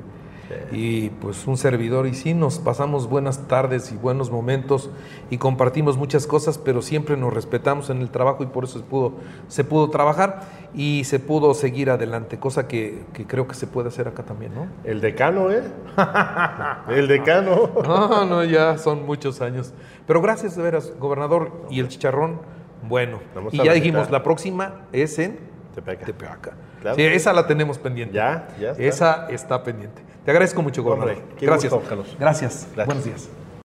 y 0.71 1.11
pues 1.11 1.47
un 1.47 1.57
servidor 1.57 2.07
y 2.07 2.15
sí 2.15 2.35
nos 2.35 2.59
pasamos 2.59 3.09
buenas 3.09 3.49
tardes 3.49 3.93
y 3.93 3.97
buenos 3.97 4.31
momentos 4.31 4.91
y 5.31 5.39
compartimos 5.39 5.97
muchas 5.97 6.27
cosas, 6.27 6.59
pero 6.59 6.83
siempre 6.83 7.17
nos 7.17 7.33
respetamos 7.33 7.91
en 7.91 8.03
el 8.03 8.11
trabajo 8.11 8.43
y 8.43 8.47
por 8.47 8.65
eso 8.65 8.79
se 8.79 8.85
pudo, 8.85 9.15
se 9.49 9.65
pudo 9.65 9.91
trabajar 9.91 10.43
y 10.75 11.05
se 11.05 11.21
pudo 11.21 11.55
seguir 11.55 11.91
adelante, 11.91 12.39
cosa 12.39 12.69
que, 12.69 13.05
que 13.13 13.27
creo 13.27 13.47
que 13.47 13.55
se 13.55 13.67
puede 13.67 13.89
hacer 13.89 14.09
acá 14.09 14.25
también, 14.25 14.55
¿no? 14.55 14.67
El 14.85 15.01
decano, 15.01 15.51
¿eh? 15.51 15.63
el 16.89 17.09
decano. 17.09 17.71
No, 17.83 18.25
no, 18.25 18.45
ya 18.45 18.79
son 18.79 19.05
muchos 19.05 19.41
años. 19.41 19.73
Pero 20.07 20.21
gracias 20.21 20.57
de 20.57 20.63
veras, 20.63 20.93
gobernador, 20.99 21.53
y 21.71 21.81
el 21.81 21.89
chicharrón, 21.89 22.41
bueno. 22.89 23.21
Vamos 23.35 23.55
y 23.55 23.59
ya 23.59 23.63
visitar. 23.65 23.83
dijimos, 23.83 24.11
la 24.11 24.23
próxima 24.23 24.87
es 24.93 25.19
en 25.19 25.39
Tepeaca. 25.75 26.05
Tepeaca. 26.05 26.53
Claro. 26.81 26.97
Sí, 26.97 27.03
esa 27.03 27.33
la 27.33 27.47
tenemos 27.47 27.79
pendiente. 27.79 28.15
Ya, 28.15 28.49
ya 28.61 28.71
está. 28.73 28.83
Esa 28.83 29.27
está 29.31 29.63
pendiente. 29.63 30.03
Te 30.25 30.31
agradezco 30.31 30.63
mucho, 30.63 30.83
gobernador. 30.83 31.17
Hombre, 31.17 31.47
Gracias. 31.47 31.73
gusto, 31.73 31.89
Carlos. 31.89 32.17
Gracias. 32.19 32.67
Gracias. 32.75 32.87
Buenos 32.87 33.05
días. 33.05 33.29